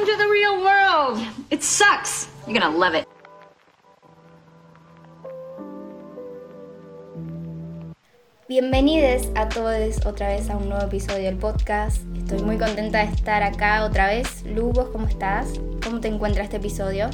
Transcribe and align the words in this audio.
Welcome 0.00 0.16
to 0.16 0.24
the 0.24 0.30
real 0.30 0.62
world. 0.62 1.18
It 1.50 1.62
sucks. 1.62 2.28
You're 2.46 2.58
gonna 2.58 2.74
love 2.74 2.94
it. 2.94 3.06
Bienvenidos 8.48 9.28
a 9.34 9.50
todos 9.50 10.06
otra 10.06 10.28
vez 10.28 10.48
a 10.48 10.56
un 10.56 10.70
nuevo 10.70 10.86
episodio 10.86 11.24
del 11.24 11.36
podcast. 11.36 11.98
Estoy 12.16 12.40
muy 12.42 12.56
contenta 12.56 13.04
de 13.04 13.12
estar 13.12 13.42
acá 13.42 13.84
otra 13.84 14.06
vez. 14.06 14.42
Lu, 14.44 14.72
¿vos 14.72 14.88
cómo 14.90 15.06
estás? 15.06 15.48
¿Cómo 15.84 16.00
te 16.00 16.08
encuentra 16.08 16.44
este 16.44 16.56
episodio? 16.56 17.10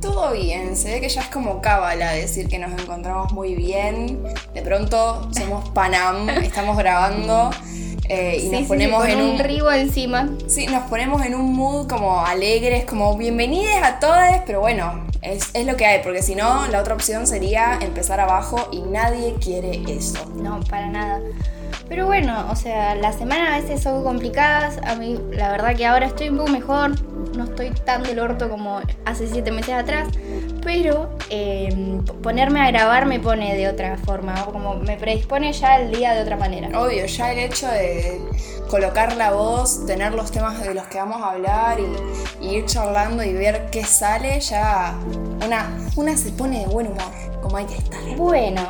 Todo 0.00 0.32
bien, 0.32 0.76
se 0.76 0.92
ve 0.92 1.00
que 1.00 1.08
ya 1.08 1.22
es 1.22 1.28
como 1.28 1.60
cábala 1.60 2.12
decir 2.12 2.46
que 2.46 2.60
nos 2.60 2.70
encontramos 2.80 3.32
muy 3.32 3.56
bien. 3.56 4.22
De 4.54 4.62
pronto 4.62 5.28
somos 5.32 5.70
Panam, 5.70 6.28
estamos 6.28 6.76
grabando 6.78 7.50
eh, 8.08 8.36
y 8.38 8.40
Sí, 8.40 8.50
nos 8.50 8.68
ponemos 8.68 9.04
sí, 9.04 9.12
con 9.12 9.20
en 9.20 9.26
un 9.26 9.38
ribo 9.38 9.70
encima. 9.70 10.28
Sí, 10.46 10.66
nos 10.66 10.84
ponemos 10.88 11.24
en 11.24 11.34
un 11.34 11.52
mood 11.52 11.88
como 11.88 12.24
alegres, 12.24 12.84
como 12.84 13.16
bienvenidos 13.16 13.82
a 13.82 13.98
todos, 14.00 14.42
pero 14.46 14.60
bueno, 14.60 15.04
es, 15.22 15.50
es 15.54 15.66
lo 15.66 15.76
que 15.76 15.86
hay, 15.86 16.02
porque 16.02 16.22
si 16.22 16.34
no, 16.34 16.66
la 16.68 16.80
otra 16.80 16.94
opción 16.94 17.26
sería 17.26 17.78
empezar 17.80 18.20
abajo 18.20 18.68
y 18.72 18.80
nadie 18.82 19.34
quiere 19.40 19.82
eso. 19.88 20.18
No, 20.34 20.60
para 20.68 20.88
nada. 20.88 21.20
Pero 21.88 22.06
bueno, 22.06 22.46
o 22.50 22.56
sea, 22.56 22.94
las 22.94 23.16
semanas 23.16 23.52
a 23.52 23.60
veces 23.60 23.82
son 23.82 24.02
complicadas. 24.02 24.78
A 24.84 24.94
mí, 24.94 25.18
la 25.30 25.50
verdad 25.50 25.76
que 25.76 25.86
ahora 25.86 26.06
estoy 26.06 26.30
un 26.30 26.38
poco 26.38 26.50
mejor. 26.50 26.92
No 27.36 27.44
estoy 27.44 27.70
tan 27.70 28.02
del 28.02 28.18
orto 28.18 28.48
como 28.48 28.80
hace 29.04 29.26
siete 29.26 29.50
meses 29.50 29.74
atrás. 29.74 30.08
Pero 30.62 31.16
eh, 31.30 31.68
p- 32.06 32.12
ponerme 32.14 32.60
a 32.60 32.70
grabar 32.70 33.06
me 33.06 33.18
pone 33.18 33.56
de 33.56 33.68
otra 33.68 33.96
forma. 33.98 34.34
Como 34.46 34.74
me 34.74 34.96
predispone 34.96 35.52
ya 35.52 35.76
el 35.80 35.90
día 35.92 36.14
de 36.14 36.22
otra 36.22 36.36
manera. 36.36 36.68
Obvio, 36.80 37.04
ya 37.06 37.32
el 37.32 37.38
hecho 37.40 37.66
de 37.68 38.20
colocar 38.70 39.16
la 39.16 39.32
voz, 39.32 39.84
tener 39.86 40.14
los 40.14 40.30
temas 40.30 40.62
de 40.62 40.72
los 40.72 40.86
que 40.86 40.98
vamos 40.98 41.20
a 41.20 41.32
hablar 41.32 41.78
y, 41.80 42.44
y 42.46 42.56
ir 42.56 42.64
charlando 42.66 43.22
y 43.22 43.32
ver 43.32 43.66
qué 43.70 43.84
sale, 43.84 44.40
ya 44.40 44.94
una, 45.44 45.76
una 45.96 46.16
se 46.16 46.30
pone 46.30 46.60
de 46.60 46.66
buen 46.66 46.86
humor, 46.86 47.02
como 47.42 47.56
hay 47.58 47.66
que 47.66 47.74
estar. 47.76 48.00
Bueno, 48.16 48.62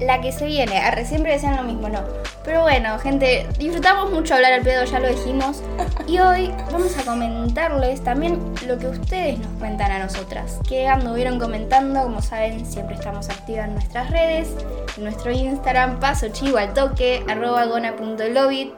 la 0.00 0.20
que 0.20 0.32
se 0.32 0.46
viene. 0.46 0.78
Arre, 0.78 1.04
siempre 1.04 1.32
decían 1.32 1.56
lo 1.56 1.62
mismo, 1.62 1.88
no. 1.88 2.00
Pero 2.44 2.62
bueno, 2.62 2.98
gente, 2.98 3.46
disfrutamos 3.58 4.10
mucho 4.10 4.34
hablar 4.34 4.52
al 4.52 4.62
pedo, 4.62 4.84
ya 4.84 5.00
lo 5.00 5.08
dijimos. 5.08 5.62
Y 6.06 6.18
hoy 6.18 6.52
vamos 6.70 6.96
a 6.98 7.02
comentarles 7.02 8.04
también 8.04 8.38
lo 8.66 8.78
que 8.78 8.88
ustedes 8.88 9.38
nos 9.38 9.48
cuentan 9.58 9.90
a 9.90 9.98
nosotras. 10.00 10.58
Que 10.68 10.86
anduvieron 10.86 11.38
comentando, 11.38 12.02
como 12.02 12.20
saben, 12.20 12.66
siempre 12.66 12.96
estamos 12.96 13.30
activas 13.30 13.68
en 13.68 13.74
nuestras 13.74 14.10
redes. 14.10 14.54
En 14.98 15.04
nuestro 15.04 15.32
Instagram, 15.32 15.98
paso 16.00 16.28
chivo 16.28 16.58
al 16.58 16.74
toque, 16.74 17.24
arroba 17.26 17.64
gona.lobit. 17.64 18.74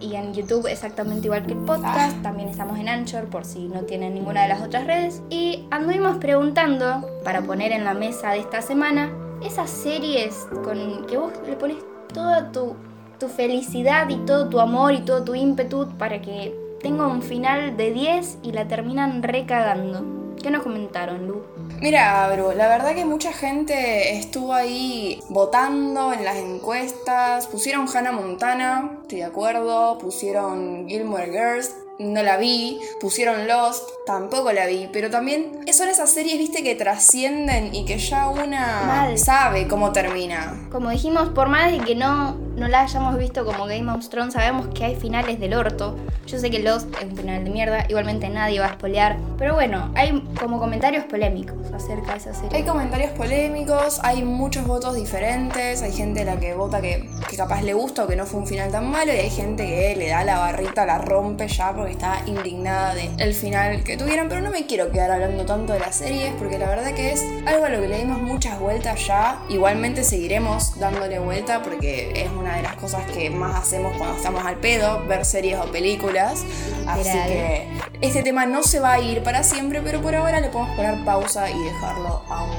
Y 0.00 0.16
en 0.16 0.34
YouTube 0.34 0.66
exactamente 0.66 1.26
igual 1.26 1.46
que 1.46 1.52
el 1.52 1.60
podcast. 1.60 2.20
También 2.22 2.48
estamos 2.48 2.78
en 2.78 2.88
Anchor 2.88 3.26
por 3.26 3.44
si 3.44 3.68
no 3.68 3.82
tienen 3.82 4.14
ninguna 4.14 4.42
de 4.42 4.48
las 4.48 4.60
otras 4.60 4.86
redes. 4.86 5.22
Y 5.30 5.66
anduvimos 5.70 6.18
preguntando, 6.18 7.08
para 7.22 7.42
poner 7.42 7.72
en 7.72 7.84
la 7.84 7.94
mesa 7.94 8.32
de 8.32 8.40
esta 8.40 8.60
semana, 8.60 9.10
esas 9.42 9.70
series 9.70 10.46
con 10.64 11.06
que 11.06 11.16
vos 11.16 11.32
le 11.46 11.56
pones 11.56 11.78
toda 12.12 12.50
tu, 12.52 12.76
tu 13.18 13.28
felicidad 13.28 14.08
y 14.08 14.16
todo 14.26 14.48
tu 14.48 14.60
amor 14.60 14.92
y 14.92 15.00
todo 15.00 15.22
tu 15.24 15.34
ímpetu 15.34 15.88
para 15.98 16.20
que 16.20 16.54
tenga 16.80 17.06
un 17.06 17.22
final 17.22 17.76
de 17.76 17.92
10 17.92 18.38
y 18.42 18.52
la 18.52 18.68
terminan 18.68 19.22
recagando. 19.22 20.04
¿Qué 20.42 20.50
nos 20.50 20.62
comentaron, 20.62 21.26
Lu? 21.26 21.42
Mira, 21.80 22.30
bro, 22.32 22.52
la 22.52 22.68
verdad 22.68 22.94
que 22.94 23.04
mucha 23.04 23.32
gente 23.32 24.16
estuvo 24.16 24.52
ahí 24.52 25.20
votando 25.28 26.12
en 26.12 26.24
las 26.24 26.36
encuestas. 26.36 27.46
Pusieron 27.46 27.86
Hannah 27.92 28.12
Montana, 28.12 28.98
estoy 29.02 29.18
de 29.18 29.24
acuerdo. 29.24 29.98
Pusieron 29.98 30.86
Gilmore 30.88 31.30
Girls, 31.30 31.74
no 31.98 32.22
la 32.22 32.36
vi. 32.36 32.80
Pusieron 33.00 33.46
Lost, 33.46 33.88
tampoco 34.06 34.52
la 34.52 34.66
vi. 34.66 34.88
Pero 34.92 35.10
también 35.10 35.60
son 35.72 35.88
esas 35.88 36.10
series, 36.10 36.38
viste, 36.38 36.62
que 36.62 36.74
trascienden 36.74 37.74
y 37.74 37.84
que 37.84 37.98
ya 37.98 38.28
una 38.28 38.82
Mal. 38.86 39.18
sabe 39.18 39.66
cómo 39.68 39.92
termina. 39.92 40.68
Como 40.70 40.90
dijimos, 40.90 41.30
por 41.30 41.48
más 41.48 41.72
de 41.72 41.78
que 41.80 41.94
no, 41.94 42.36
no 42.56 42.68
la 42.68 42.82
hayamos 42.82 43.18
visto 43.18 43.44
como 43.44 43.66
Game 43.66 43.90
of 43.92 44.08
Thrones, 44.08 44.34
sabemos 44.34 44.68
que 44.68 44.84
hay 44.84 44.96
finales 44.96 45.38
del 45.38 45.54
orto. 45.54 45.96
Yo 46.26 46.38
sé 46.38 46.50
que 46.50 46.58
Lost 46.58 46.88
es 46.96 47.04
un 47.04 47.16
final 47.16 47.44
de 47.44 47.50
mierda, 47.50 47.86
igualmente 47.88 48.28
nadie 48.28 48.58
va 48.58 48.66
a 48.66 48.72
spoilear. 48.72 49.16
Pero 49.38 49.54
bueno, 49.54 49.92
hay 49.94 50.20
como 50.40 50.58
comentarios 50.58 51.04
polémicos 51.04 51.56
acerca 51.72 52.12
de 52.12 52.18
esa 52.18 52.34
serie. 52.34 52.56
Hay 52.56 52.64
comentarios 52.64 53.10
polémicos, 53.12 54.00
hay 54.02 54.24
muchos 54.24 54.66
votos 54.66 54.96
diferentes, 54.96 55.82
hay 55.82 55.92
gente 55.92 56.22
a 56.22 56.24
la 56.24 56.40
que 56.40 56.54
vota 56.54 56.80
que, 56.80 57.08
capaz 57.36 57.62
le 57.62 57.74
gusta 57.74 58.04
o 58.04 58.06
que 58.06 58.16
no 58.16 58.24
fue 58.24 58.40
un 58.40 58.46
final 58.46 58.72
tan 58.72 58.90
malo 58.90 59.12
y 59.12 59.18
hay 59.18 59.30
gente 59.30 59.66
que 59.66 59.94
le 59.94 60.08
da 60.08 60.24
la 60.24 60.38
barrita, 60.38 60.86
la 60.86 60.98
rompe 60.98 61.46
ya 61.48 61.74
porque 61.74 61.92
está 61.92 62.22
indignada 62.26 62.94
del 62.94 63.34
final 63.34 63.84
que 63.84 63.98
tuvieron, 63.98 64.28
pero 64.28 64.40
no 64.40 64.50
me 64.50 64.64
quiero 64.66 64.90
quedar 64.90 65.10
hablando 65.10 65.44
tanto 65.44 65.74
de 65.74 65.80
las 65.80 65.96
series 65.96 66.32
porque 66.38 66.58
la 66.58 66.68
verdad 66.68 66.94
que 66.94 67.12
es 67.12 67.22
algo 67.46 67.66
a 67.66 67.68
lo 67.68 67.82
que 67.82 67.88
le 67.88 67.98
dimos 67.98 68.22
muchas 68.22 68.58
vueltas 68.58 69.06
ya, 69.06 69.38
igualmente 69.50 70.02
seguiremos 70.02 70.78
dándole 70.80 71.18
vuelta 71.18 71.62
porque 71.62 72.12
es 72.16 72.30
una 72.30 72.45
de 72.54 72.62
las 72.62 72.76
cosas 72.76 73.04
que 73.10 73.30
más 73.30 73.56
hacemos 73.56 73.96
cuando 73.96 74.16
estamos 74.16 74.44
al 74.44 74.56
pedo, 74.56 75.04
ver 75.06 75.24
series 75.24 75.58
o 75.58 75.70
películas, 75.72 76.44
así 76.86 77.10
que 77.26 77.68
este 78.00 78.22
tema 78.22 78.46
no 78.46 78.62
se 78.62 78.80
va 78.80 78.92
a 78.92 79.00
ir 79.00 79.22
para 79.22 79.42
siempre, 79.42 79.80
pero 79.82 80.00
por 80.00 80.14
ahora 80.14 80.40
le 80.40 80.48
podemos 80.48 80.76
poner 80.76 81.04
pausa 81.04 81.50
y 81.50 81.58
dejarlo 81.64 82.22
a 82.28 82.44
un. 82.44 82.55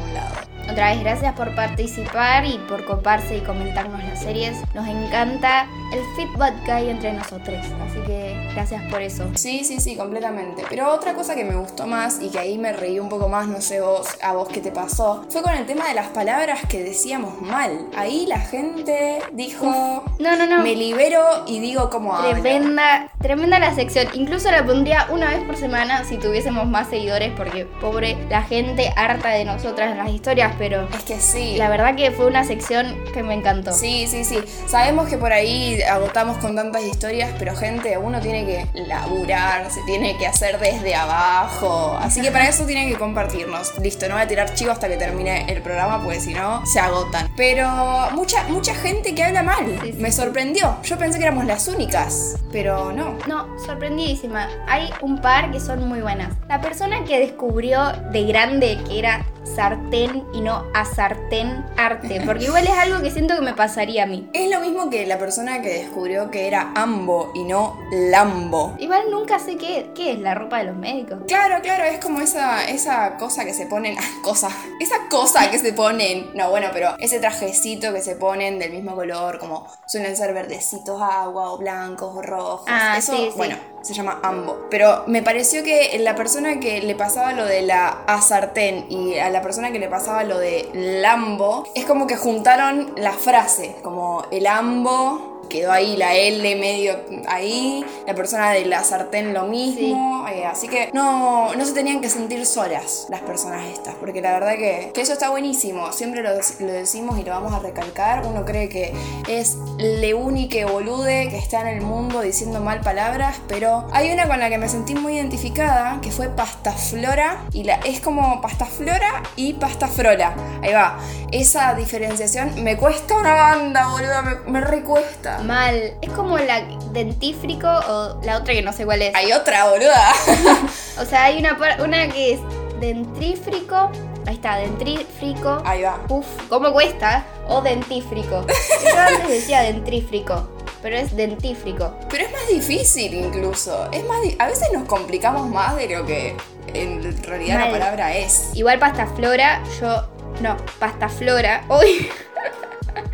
Otra 0.77 0.91
vez, 0.91 0.99
gracias 0.99 1.33
por 1.33 1.55
participar 1.55 2.45
y 2.45 2.59
por 2.69 2.85
coparse 2.85 3.37
y 3.37 3.41
comentarnos 3.41 4.03
las 4.03 4.21
series. 4.21 4.59
Nos 4.75 4.87
encanta 4.87 5.65
el 5.91 6.01
feedback 6.15 6.63
que 6.65 6.71
hay 6.71 6.89
entre 6.91 7.13
nosotros. 7.13 7.65
Así 7.83 7.99
que 8.05 8.35
gracias 8.53 8.83
por 8.91 9.01
eso. 9.01 9.27
Sí, 9.33 9.63
sí, 9.63 9.79
sí, 9.79 9.95
completamente. 9.95 10.63
Pero 10.69 10.93
otra 10.93 11.15
cosa 11.15 11.33
que 11.33 11.43
me 11.43 11.55
gustó 11.55 11.87
más 11.87 12.19
y 12.21 12.29
que 12.29 12.37
ahí 12.37 12.59
me 12.59 12.73
reí 12.73 12.99
un 12.99 13.09
poco 13.09 13.27
más, 13.27 13.47
no 13.47 13.59
sé 13.59 13.81
vos, 13.81 14.07
a 14.21 14.33
vos 14.33 14.49
qué 14.49 14.61
te 14.61 14.71
pasó, 14.71 15.25
fue 15.29 15.41
con 15.41 15.55
el 15.55 15.65
tema 15.65 15.87
de 15.87 15.95
las 15.95 16.09
palabras 16.09 16.59
que 16.69 16.83
decíamos 16.83 17.41
mal. 17.41 17.87
Ahí 17.97 18.27
la 18.27 18.39
gente 18.39 19.23
dijo, 19.33 20.03
No, 20.19 20.35
no, 20.35 20.45
no. 20.45 20.61
me 20.61 20.75
libero 20.75 21.23
y 21.47 21.59
digo 21.59 21.89
como. 21.89 22.15
Tremenda, 22.19 23.09
tremenda 23.19 23.57
la 23.57 23.73
sección. 23.73 24.09
Incluso 24.13 24.51
la 24.51 24.63
pondría 24.63 25.07
una 25.09 25.31
vez 25.31 25.43
por 25.43 25.57
semana 25.57 26.03
si 26.03 26.17
tuviésemos 26.17 26.67
más 26.67 26.87
seguidores, 26.87 27.33
porque 27.35 27.65
pobre 27.65 28.15
la 28.29 28.43
gente 28.43 28.93
harta 28.95 29.29
de 29.29 29.43
nosotras 29.43 29.89
en 29.89 29.97
las 29.97 30.09
historias, 30.11 30.53
pero 30.59 30.66
Es 30.75 31.03
que 31.03 31.19
sí. 31.19 31.55
la 31.55 31.69
verdad 31.69 31.95
que 31.95 32.11
fue 32.11 32.25
una 32.25 32.43
sección 32.43 32.95
que 33.13 33.23
me 33.23 33.33
encantó. 33.33 33.71
Sí, 33.71 34.07
sí, 34.07 34.23
sí. 34.25 34.39
Sabemos 34.67 35.07
que 35.07 35.17
por 35.17 35.31
ahí 35.31 35.81
agotamos 35.81 36.37
con 36.37 36.55
tantas 36.55 36.83
historias, 36.83 37.31
pero 37.39 37.55
gente, 37.55 37.97
uno 37.97 38.19
tiene 38.19 38.45
que 38.45 38.67
laburar, 38.81 39.71
se 39.71 39.81
tiene 39.83 40.17
que 40.17 40.27
hacer 40.27 40.59
desde 40.59 40.95
abajo. 40.95 41.97
Así 42.01 42.21
que 42.21 42.31
para 42.31 42.47
eso 42.47 42.65
tienen 42.65 42.89
que 42.89 42.97
compartirnos. 42.97 43.77
Listo, 43.79 44.07
no 44.07 44.15
voy 44.15 44.23
a 44.23 44.27
tirar 44.27 44.53
chivo 44.53 44.71
hasta 44.71 44.87
que 44.89 44.97
termine 44.97 45.45
el 45.51 45.61
programa, 45.61 46.03
porque 46.03 46.19
si 46.19 46.33
no, 46.33 46.65
se 46.65 46.79
agotan. 46.79 47.29
Pero 47.37 47.67
mucha, 48.11 48.43
mucha 48.49 48.75
gente 48.75 49.15
que 49.15 49.23
habla 49.23 49.43
mal. 49.43 49.65
Sí, 49.81 49.93
sí. 49.93 49.97
Me 49.99 50.11
sorprendió. 50.11 50.77
Yo 50.83 50.97
pensé 50.97 51.17
que 51.19 51.25
éramos 51.25 51.45
las 51.45 51.67
únicas, 51.67 52.35
pero 52.51 52.91
no. 52.91 53.17
No, 53.27 53.47
sorprendidísima. 53.65 54.49
Hay 54.67 54.89
un 55.01 55.21
par 55.21 55.51
que 55.51 55.59
son 55.59 55.87
muy 55.87 56.01
buenas. 56.01 56.33
La 56.49 56.59
persona 56.61 57.03
que 57.05 57.19
descubrió 57.19 57.91
de 58.11 58.23
grande 58.25 58.79
que 58.87 58.99
era 58.99 59.25
sartén 59.55 60.25
y 60.33 60.41
no 60.41 60.65
a 60.73 60.85
sartén 60.85 61.65
arte, 61.77 62.21
porque 62.25 62.45
igual 62.45 62.65
es 62.65 62.73
algo 62.77 63.01
que 63.01 63.11
siento 63.11 63.35
que 63.35 63.41
me 63.41 63.53
pasaría 63.53 64.03
a 64.03 64.05
mí. 64.05 64.29
Es 64.33 64.49
lo 64.49 64.59
mismo 64.59 64.89
que 64.89 65.05
la 65.05 65.17
persona 65.17 65.61
que 65.61 65.69
descubrió 65.69 66.29
que 66.31 66.47
era 66.47 66.71
ambo 66.75 67.31
y 67.33 67.43
no 67.43 67.79
lambo. 67.91 68.75
Igual 68.79 69.09
nunca 69.11 69.39
sé 69.39 69.57
qué, 69.57 69.91
qué 69.95 70.13
es 70.13 70.19
la 70.19 70.35
ropa 70.35 70.59
de 70.59 70.65
los 70.65 70.75
médicos. 70.75 71.19
Claro, 71.27 71.61
claro, 71.61 71.83
es 71.83 71.99
como 72.03 72.19
esa, 72.21 72.65
esa 72.69 73.15
cosa 73.17 73.45
que 73.45 73.53
se 73.53 73.65
ponen. 73.65 73.95
cosa. 74.23 74.49
Esa 74.79 74.95
cosa 75.09 75.49
que 75.49 75.59
se 75.59 75.73
ponen. 75.73 76.31
No, 76.35 76.49
bueno, 76.49 76.67
pero 76.73 76.95
ese 76.99 77.19
trajecito 77.19 77.93
que 77.93 78.01
se 78.01 78.15
ponen 78.15 78.59
del 78.59 78.71
mismo 78.71 78.95
color, 78.95 79.39
como 79.39 79.67
suelen 79.85 80.15
ser 80.15 80.33
verdecitos 80.33 81.01
agua, 81.01 81.53
o 81.53 81.57
blancos, 81.57 82.15
o 82.15 82.21
rojos. 82.21 82.65
Ah, 82.67 82.95
Eso, 82.97 83.13
sí, 83.15 83.27
sí. 83.31 83.37
bueno, 83.37 83.57
se 83.81 83.93
llama 83.93 84.19
ambo. 84.23 84.67
Pero 84.69 85.03
me 85.07 85.21
pareció 85.23 85.63
que 85.63 85.97
la 85.99 86.15
persona 86.15 86.59
que 86.59 86.81
le 86.81 86.95
pasaba 86.95 87.33
lo 87.33 87.45
de 87.45 87.61
la 87.61 88.03
a 88.07 88.21
sartén 88.21 88.85
y 88.89 89.17
a 89.17 89.29
la 89.29 89.41
persona 89.41 89.71
que 89.71 89.79
le 89.79 89.87
pasaba 89.87 90.23
lo 90.23 90.37
de 90.37 90.69
lambo, 90.73 91.65
es 91.75 91.85
como 91.85 92.07
que 92.07 92.17
juntaron 92.17 92.93
la 92.97 93.13
frase, 93.13 93.75
como 93.83 94.25
el 94.31 94.47
ambo. 94.47 95.36
Quedó 95.49 95.71
ahí 95.71 95.97
la 95.97 96.15
L 96.15 96.55
medio 96.55 96.97
ahí, 97.27 97.85
la 98.05 98.15
persona 98.15 98.51
de 98.51 98.65
la 98.65 98.83
sartén 98.83 99.33
lo 99.33 99.45
mismo, 99.45 100.27
eh, 100.27 100.45
así 100.45 100.67
que 100.67 100.89
no, 100.93 101.53
no 101.55 101.65
se 101.65 101.73
tenían 101.73 102.01
que 102.01 102.09
sentir 102.09 102.45
solas 102.45 103.07
las 103.09 103.21
personas 103.21 103.65
estas, 103.71 103.95
porque 103.95 104.21
la 104.21 104.33
verdad 104.33 104.55
que, 104.55 104.91
que 104.93 105.01
eso 105.01 105.13
está 105.13 105.29
buenísimo, 105.29 105.91
siempre 105.91 106.23
lo, 106.23 106.29
lo 106.31 106.71
decimos 106.71 107.19
y 107.19 107.23
lo 107.23 107.31
vamos 107.31 107.53
a 107.53 107.59
recalcar, 107.59 108.25
uno 108.25 108.45
cree 108.45 108.69
que 108.69 108.93
es 109.27 109.57
le 109.77 110.13
único 110.13 110.47
bolude 110.71 111.27
que 111.29 111.37
está 111.37 111.61
en 111.61 111.67
el 111.67 111.81
mundo 111.81 112.21
diciendo 112.21 112.61
mal 112.61 112.81
palabras, 112.81 113.37
pero 113.47 113.87
hay 113.91 114.11
una 114.11 114.27
con 114.27 114.39
la 114.39 114.49
que 114.49 114.57
me 114.57 114.69
sentí 114.69 114.95
muy 114.95 115.15
identificada, 115.15 115.99
que 116.01 116.11
fue 116.11 116.29
pastaflora, 116.29 117.43
y 117.51 117.63
la, 117.63 117.75
es 117.75 117.99
como 117.99 118.41
pastaflora 118.41 119.23
y 119.35 119.53
pastafrola, 119.53 120.35
ahí 120.61 120.73
va, 120.73 120.97
esa 121.31 121.73
diferenciación 121.73 122.63
me 122.63 122.77
cuesta 122.77 123.15
una 123.15 123.33
banda, 123.33 123.87
boludo, 123.87 124.23
me, 124.23 124.51
me 124.51 124.61
recuesta. 124.61 125.36
Boluda. 125.37 125.53
Mal. 125.53 125.93
Es 126.01 126.09
como 126.11 126.37
la 126.37 126.61
dentífrico 126.91 127.67
o 127.67 128.19
la 128.23 128.37
otra 128.37 128.53
que 128.53 128.61
no 128.61 128.73
sé 128.73 128.85
cuál 128.85 129.01
es. 129.01 129.15
Hay 129.15 129.31
otra, 129.33 129.69
boluda. 129.69 130.13
O 130.99 131.05
sea, 131.05 131.25
hay 131.25 131.37
una, 131.37 131.57
una 131.83 132.07
que 132.07 132.33
es 132.33 132.39
dentrífrico. 132.79 133.91
Ahí 134.25 134.33
está, 134.35 134.57
dentrífrico. 134.57 135.61
Ahí 135.63 135.83
va. 135.83 135.99
Uf, 136.09 136.25
¿cómo 136.49 136.73
cuesta? 136.73 137.23
O 137.47 137.61
dentífrico. 137.61 138.45
Yo 138.83 138.99
antes 138.99 139.29
decía 139.29 139.61
dentrífrico, 139.61 140.49
pero 140.81 140.97
es 140.97 141.15
dentífrico. 141.15 141.95
Pero 142.09 142.25
es 142.25 142.31
más 142.31 142.47
difícil 142.49 143.13
incluso. 143.13 143.89
Es 143.91 144.03
más 144.05 144.17
a 144.39 144.47
veces 144.47 144.69
nos 144.73 144.85
complicamos 144.85 145.47
más 145.47 145.75
de 145.75 145.87
lo 145.87 146.05
que 146.05 146.35
en 146.73 147.23
realidad 147.23 147.59
Mal. 147.59 147.65
la 147.67 147.71
palabra 147.79 148.17
es. 148.17 148.49
Igual 148.53 148.79
pastaflora, 148.79 149.63
yo. 149.79 150.07
No, 150.41 150.57
pastaflora. 150.79 151.63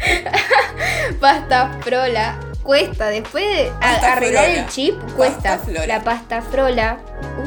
Uy. 1.10 1.16
pastafrola. 1.20 2.40
Cuesta, 2.64 3.08
después 3.10 3.44
de 3.46 3.68
a- 3.70 3.80
Pastafrola. 3.80 4.12
arreglar 4.14 4.50
el 4.50 4.68
chip, 4.68 4.96
cuesta. 5.18 5.58
Pastaflora. 5.58 5.86
La 5.88 6.02
pastafrola. 6.02 6.98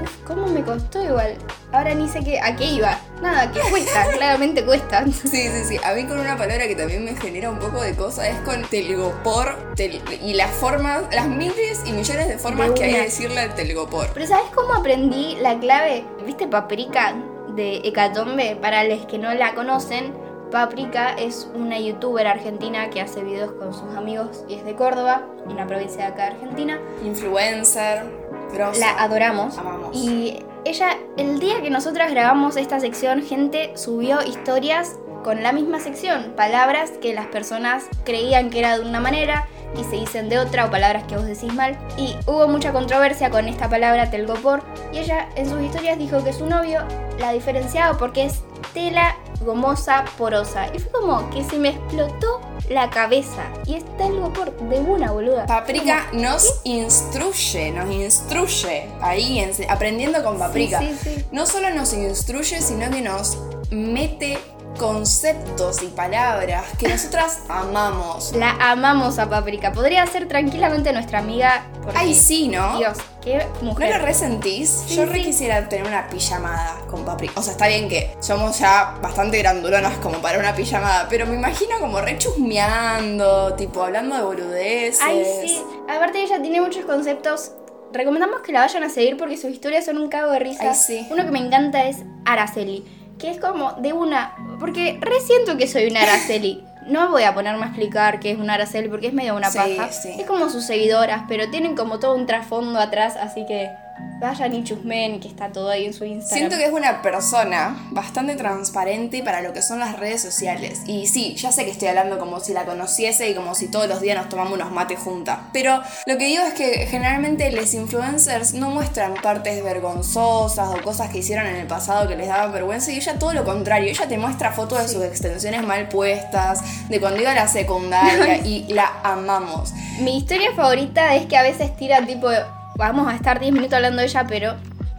Uf, 0.03 0.11
¿cómo 0.27 0.47
me 0.47 0.61
costó 0.63 1.03
igual? 1.03 1.37
Ahora 1.73 1.95
ni 1.95 2.07
sé 2.07 2.21
qué, 2.23 2.39
a 2.39 2.55
qué 2.55 2.65
iba. 2.67 2.99
Nada, 3.23 3.51
que 3.51 3.61
cuesta, 3.71 4.07
claramente 4.13 4.63
cuesta. 4.63 5.07
Sí, 5.07 5.29
sí, 5.49 5.65
sí. 5.67 5.81
A 5.83 5.95
mí 5.95 6.05
con 6.05 6.19
una 6.21 6.37
palabra 6.37 6.67
que 6.69 6.77
también 6.77 7.03
me 7.03 7.17
genera 7.17 7.49
un 7.49 7.59
poco 7.59 7.81
de 7.81 7.95
cosa 7.95 8.29
es 8.29 8.39
con 8.41 8.63
telgopor 8.65 9.73
tel- 9.75 10.03
y 10.23 10.35
las 10.35 10.51
formas, 10.51 11.05
las 11.11 11.27
miles 11.27 11.81
y 11.87 11.93
millones 11.93 12.29
de 12.29 12.37
formas 12.39 12.69
De 12.69 12.75
que 12.75 12.85
hay 12.85 12.93
de 12.93 13.01
decirle 13.05 13.41
al 13.41 13.55
telgopor. 13.55 14.11
Pero 14.13 14.27
¿sabes 14.27 14.51
cómo 14.55 14.75
aprendí 14.75 15.37
la 15.41 15.59
clave? 15.59 16.05
¿Viste 16.27 16.47
Paprika 16.47 17.15
de 17.55 17.77
Hecatombe? 17.85 18.57
Para 18.61 18.85
los 18.85 19.07
que 19.07 19.17
no 19.17 19.33
la 19.33 19.55
conocen, 19.55 20.13
Paprika 20.57 21.13
es 21.13 21.51
una 21.55 21.79
youtuber 21.79 22.27
argentina 22.27 22.89
que 22.89 23.03
hace 23.03 23.23
videos 23.23 23.53
con 23.53 23.75
sus 23.75 23.95
amigos 23.95 24.43
y 24.49 24.55
es 24.55 24.65
de 24.65 24.75
Córdoba, 24.75 25.27
una 25.45 25.67
provincia 25.67 25.99
de 25.99 26.07
acá 26.07 26.23
de 26.23 26.37
Argentina. 26.37 26.81
Influencer, 27.05 28.07
grosa. 28.55 28.81
La 28.81 29.03
adoramos. 29.03 29.59
Amamos. 29.59 29.95
Y 29.95 30.39
ella, 30.65 30.97
el 31.19 31.41
día 31.41 31.61
que 31.61 31.69
nosotras 31.69 32.11
grabamos 32.11 32.57
esta 32.57 32.81
sección, 32.81 33.21
gente 33.21 33.73
subió 33.77 34.23
historias 34.23 34.97
con 35.23 35.43
la 35.43 35.53
misma 35.53 35.79
sección. 35.79 36.33
Palabras 36.37 36.93
que 37.03 37.13
las 37.13 37.27
personas 37.27 37.85
creían 38.05 38.49
que 38.49 38.61
era 38.61 38.79
de 38.79 38.89
una 38.89 38.99
manera 38.99 39.49
y 39.79 39.85
se 39.85 39.97
dicen 39.97 40.31
de 40.31 40.39
otra 40.39 40.65
o 40.65 40.71
palabras 40.71 41.05
que 41.05 41.17
vos 41.17 41.27
decís 41.27 41.53
mal. 41.53 41.77
Y 41.99 42.17
hubo 42.27 42.49
mucha 42.49 42.73
controversia 42.73 43.29
con 43.29 43.47
esta 43.47 43.69
palabra 43.69 44.09
telgopor. 44.09 44.63
Y 44.91 45.01
ella 45.01 45.29
en 45.37 45.51
sus 45.51 45.61
historias 45.61 45.99
dijo 45.99 46.25
que 46.25 46.33
su 46.33 46.47
novio 46.47 46.81
la 47.19 47.33
diferenciaba 47.33 47.99
porque 47.99 48.25
es 48.25 48.43
tela 48.77 49.17
gomosa 49.41 50.05
porosa. 50.19 50.67
Y 50.75 50.79
fue 50.79 50.91
como 50.93 51.31
que 51.31 51.43
se 51.45 51.57
me 51.59 51.71
explotó 51.71 52.41
la 52.69 52.91
cabeza. 52.91 53.43
Y 53.65 53.75
es 53.77 53.85
telgopor 53.97 54.53
de 54.57 54.79
una 54.81 55.13
boluda. 55.13 55.47
Paprika 55.47 56.09
nos 56.13 56.61
instruye, 56.65 57.71
nos 57.73 57.91
instruye 57.91 58.89
ahí, 59.01 59.39
en- 59.39 59.71
aprendiendo 59.71 60.23
con 60.23 60.39
Paprika. 60.39 60.79
sí, 60.81 60.95
sí. 61.03 61.25
No 61.33 61.47
solo 61.47 61.71
nos 61.71 61.93
instruye, 61.95 62.61
sino 62.61 62.91
que 62.91 63.01
nos 63.01 63.39
mete 63.71 64.39
conceptos 64.79 65.83
y 65.83 65.87
palabras 65.87 66.65
que 66.79 66.89
nosotras 66.89 67.39
amamos. 67.49 68.33
La 68.37 68.51
amamos 68.61 69.19
a 69.19 69.31
Paprika. 69.31 69.73
Podría 69.73 70.07
ser 70.07 70.29
tranquilamente 70.29 70.93
nuestra 70.93 71.21
amiga. 71.21 71.65
porque, 71.83 71.99
Ay, 71.99 72.15
sí, 72.15 72.49
¿no? 72.49 72.77
Dios, 72.77 72.99
qué 73.27 73.47
¿No 73.61 73.71
mujer. 73.71 73.99
lo 73.99 74.05
resentís? 74.05 74.85
Sí, 74.87 74.97
Yo 74.97 75.07
re 75.07 75.15
sí. 75.19 75.25
quisiera 75.25 75.69
tener 75.69 75.87
una 75.87 76.09
pijamada 76.09 76.79
con 76.89 77.05
Paprika. 77.05 77.35
O 77.39 77.43
sea, 77.43 77.53
está 77.53 77.67
bien 77.69 77.89
que 77.89 78.15
somos 78.21 78.59
ya 78.59 78.97
bastante 79.03 79.39
grandulonas 79.39 79.97
como 79.99 80.19
para 80.19 80.39
una 80.39 80.55
pijamada, 80.55 81.07
pero 81.11 81.27
me 81.27 81.35
imagino 81.35 81.79
como 81.81 82.01
re 82.01 82.17
chusmeando, 82.19 83.55
tipo 83.55 83.83
hablando 83.83 84.17
de 84.17 84.23
boludeces. 84.23 85.01
Ay, 85.03 85.25
sí. 85.47 85.63
Aparte, 85.89 86.23
ella 86.23 86.41
tiene 86.41 86.61
muchos 86.61 86.85
conceptos. 86.85 87.53
Recomendamos 87.93 88.41
que 88.41 88.53
la 88.53 88.61
vayan 88.61 88.83
a 88.85 88.91
seguir 88.91 89.17
porque 89.17 89.37
sus 89.37 89.51
historias 89.51 89.85
son 89.85 89.99
un 89.99 90.09
cago 90.09 90.31
de 90.33 90.39
risa. 90.39 90.71
Ay, 90.71 90.75
sí. 90.75 91.07
Uno 91.11 91.25
que 91.25 91.31
me 91.31 91.39
encanta 91.39 91.87
es 91.87 91.99
Araceli. 92.25 92.85
Que 93.19 93.31
es 93.31 93.39
como 93.41 93.73
de 93.75 93.93
una. 93.93 94.35
Porque 94.61 94.99
resiento 95.01 95.57
que 95.57 95.67
soy 95.69 95.87
una 95.87 96.03
Araceli. 96.03 96.65
No 96.87 97.11
voy 97.11 97.25
a 97.25 97.35
ponerme 97.35 97.65
a 97.65 97.67
explicar 97.67 98.21
qué 98.21 98.31
es 98.31 98.39
una 98.39 98.55
Araceli 98.55 98.89
porque 98.89 99.09
es 99.09 99.13
medio 99.13 99.35
una 99.35 99.51
Sí, 99.51 99.59
paja. 99.59 99.91
sí. 99.93 100.15
Es 100.21 100.27
como 100.27 100.49
sus 100.49 100.65
seguidoras, 100.65 101.23
pero 101.29 101.51
tienen 101.51 101.75
como 101.75 101.99
todo 101.99 102.15
un 102.15 102.27
trasfondo 102.27 102.79
atrás, 102.79 103.17
así 103.17 103.45
que 103.47 103.71
vayan 104.19 104.55
y 104.55 104.65
chusmen, 104.65 105.21
que 105.21 105.29
está 105.29 105.51
todo 105.51 105.71
ahí 105.71 105.87
en 105.87 105.95
su 105.95 106.05
Instagram. 106.05 106.39
Siento 106.39 106.57
que 106.57 106.65
es 106.65 106.73
una 106.73 107.03
persona 107.03 107.89
bastante 107.91 108.35
transparente 108.35 109.23
para 109.23 109.43
lo 109.43 109.53
que 109.53 109.63
son 109.63 109.79
las 109.79 109.99
redes 109.99 110.23
sociales. 110.23 110.81
Y 110.87 111.07
sí, 111.07 111.35
ya 111.37 111.53
sé 111.53 111.65
que 111.65 111.71
estoy 111.71 111.89
hablando 111.89 112.19
como 112.19 112.41
si 112.41 112.53
la 112.53 112.65
conociese 112.65 113.31
y 113.31 113.35
como 113.35 113.55
si 113.55 113.69
todos 113.69 113.89
los 113.89 114.01
días 114.01 114.17
nos 114.17 114.29
tomamos 114.29 114.55
unos 114.55 114.71
mates 114.71 114.99
juntas. 114.99 115.39
Pero 115.53 115.83
lo 116.07 116.19
que 116.19 116.27
digo 116.27 116.43
es 116.45 116.55
que 116.55 116.87
generalmente 116.87 117.51
los 117.53 117.73
influencers 117.75 118.55
no 118.55 118.71
muestran 118.71 119.15
partes 119.15 119.63
vergonzosas 119.63 120.69
o 120.71 120.83
cosas 120.83 121.11
que 121.11 121.19
hicieron 121.19 121.47
en 121.47 121.57
el 121.57 121.67
pasado 121.67 122.09
que 122.09 122.17
les 122.17 122.29
daban 122.29 122.53
vergüenza. 122.53 122.93
Y 122.93 122.97
ella 122.97 123.19
todo 123.19 123.33
lo 123.33 123.45
contrario. 123.45 123.91
Ella 123.91 124.09
te 124.09 124.19
muestra 124.19 124.53
fotos 124.53 124.79
de 124.81 124.89
sus 124.89 125.03
extensiones 125.03 125.63
mal 125.63 125.89
puestas, 125.89 126.89
de 126.89 127.01
cuando 127.01 127.21
iba 127.21 127.33
a 127.33 127.35
la 127.35 127.49
secundaria 127.49 128.39
y 128.45 128.73
la 128.73 129.01
amamos. 129.03 129.73
Mi 130.01 130.19
historia 130.19 130.51
favorita 130.55 131.15
es 131.15 131.27
que 131.27 131.37
a 131.37 131.43
veces 131.43 131.75
tira 131.77 132.05
tipo, 132.05 132.29
vamos 132.77 133.09
a 133.09 133.15
estar 133.17 133.41
10 133.41 133.53
minutos 133.53 133.75
hablando 133.75 134.01
de 134.01 134.09
ella, 134.09 134.25
pero 134.29 134.57